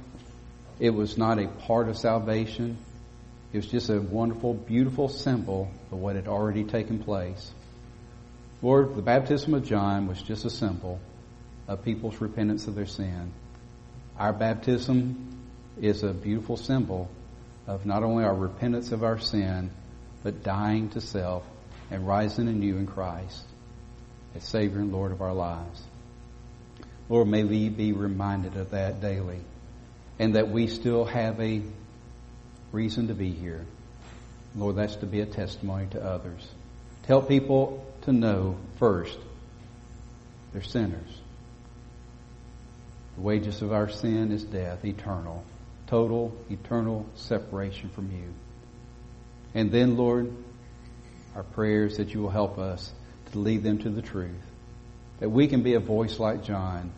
It 0.78 0.90
was 0.90 1.18
not 1.18 1.40
a 1.40 1.48
part 1.48 1.88
of 1.88 1.98
salvation. 1.98 2.78
It 3.52 3.56
was 3.56 3.66
just 3.66 3.90
a 3.90 4.00
wonderful, 4.00 4.54
beautiful 4.54 5.08
symbol 5.08 5.68
of 5.90 5.98
what 5.98 6.14
had 6.14 6.28
already 6.28 6.62
taken 6.62 7.02
place. 7.02 7.50
Lord, 8.62 8.94
the 8.94 9.02
baptism 9.02 9.54
of 9.54 9.66
John 9.66 10.06
was 10.06 10.22
just 10.22 10.44
a 10.44 10.50
symbol 10.50 11.00
of 11.66 11.84
people's 11.84 12.20
repentance 12.20 12.68
of 12.68 12.76
their 12.76 12.86
sin. 12.86 13.32
Our 14.16 14.32
baptism 14.32 15.40
is 15.80 16.04
a 16.04 16.14
beautiful 16.14 16.56
symbol 16.56 17.10
of 17.66 17.84
not 17.84 18.04
only 18.04 18.22
our 18.22 18.34
repentance 18.34 18.92
of 18.92 19.02
our 19.02 19.18
sin, 19.18 19.72
but 20.22 20.44
dying 20.44 20.88
to 20.90 21.00
self 21.00 21.44
and 21.90 22.06
rising 22.06 22.46
anew 22.46 22.76
in 22.76 22.86
Christ 22.86 23.44
as 24.36 24.44
Savior 24.44 24.78
and 24.78 24.92
Lord 24.92 25.10
of 25.10 25.20
our 25.20 25.34
lives. 25.34 25.82
Lord, 27.08 27.28
may 27.28 27.44
we 27.44 27.68
be 27.68 27.92
reminded 27.92 28.56
of 28.56 28.70
that 28.70 29.00
daily 29.00 29.40
and 30.18 30.34
that 30.36 30.48
we 30.48 30.66
still 30.66 31.04
have 31.04 31.40
a 31.40 31.62
reason 32.70 33.08
to 33.08 33.14
be 33.14 33.30
here. 33.30 33.64
Lord, 34.54 34.76
that's 34.76 34.96
to 34.96 35.06
be 35.06 35.20
a 35.20 35.26
testimony 35.26 35.86
to 35.90 36.04
others. 36.04 36.46
Tell 37.04 37.22
people 37.22 37.84
to 38.02 38.12
know 38.12 38.56
first 38.78 39.18
they're 40.52 40.62
sinners. 40.62 41.20
The 43.16 43.22
wages 43.22 43.62
of 43.62 43.72
our 43.72 43.88
sin 43.88 44.32
is 44.32 44.44
death, 44.44 44.84
eternal, 44.84 45.44
total, 45.86 46.36
eternal 46.50 47.06
separation 47.14 47.88
from 47.90 48.10
you. 48.10 48.32
And 49.54 49.70
then, 49.70 49.96
Lord, 49.96 50.32
our 51.34 51.42
prayers 51.42 51.96
that 51.98 52.14
you 52.14 52.20
will 52.20 52.30
help 52.30 52.58
us 52.58 52.92
to 53.32 53.38
lead 53.38 53.62
them 53.62 53.78
to 53.78 53.90
the 53.90 54.02
truth. 54.02 54.30
That 55.22 55.30
we 55.30 55.46
can 55.46 55.62
be 55.62 55.74
a 55.74 55.80
voice 55.80 56.18
like 56.18 56.42
John, 56.42 56.90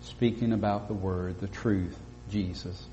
speaking 0.00 0.52
about 0.52 0.88
the 0.88 0.94
word, 0.94 1.38
the 1.38 1.46
truth, 1.46 1.96
Jesus. 2.28 2.84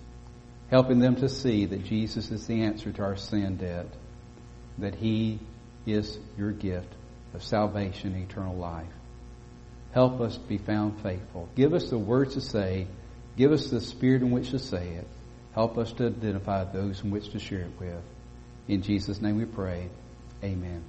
Helping 0.69 0.99
them 0.99 1.15
to 1.15 1.30
see 1.30 1.65
that 1.65 1.84
Jesus 1.84 2.30
is 2.30 2.45
the 2.45 2.61
answer 2.61 2.91
to 2.91 3.01
our 3.01 3.15
sin 3.15 3.57
debt. 3.57 3.88
That 4.78 4.93
He 4.93 5.39
is 5.88 6.19
your 6.38 6.51
gift 6.51 6.93
of 7.34 7.41
salvation 7.41 8.13
and 8.13 8.30
eternal 8.30 8.55
life. 8.55 8.86
Help 9.93 10.21
us 10.21 10.38
be 10.38 10.59
found 10.59 11.01
faithful. 11.01 11.49
Give 11.55 11.73
us 11.73 11.89
the 11.89 11.97
words 11.97 12.36
to 12.36 12.41
say. 12.41 12.86
Give 13.36 13.51
us 13.51 13.71
the 13.71 13.82
spirit 13.82 14.21
in 14.21 14.30
which 14.30 14.51
to 14.51 14.59
say 14.59 14.89
it. 14.89 15.07
Help 15.55 15.80
us 15.80 15.91
to 15.93 16.05
identify 16.05 16.65
those 16.65 17.03
in 17.03 17.09
which 17.09 17.32
to 17.32 17.39
share 17.39 17.61
it 17.61 17.80
with. 17.80 18.03
In 18.67 18.84
Jesus' 18.84 19.19
name 19.23 19.38
we 19.38 19.45
pray. 19.45 19.89
Amen. 20.43 20.86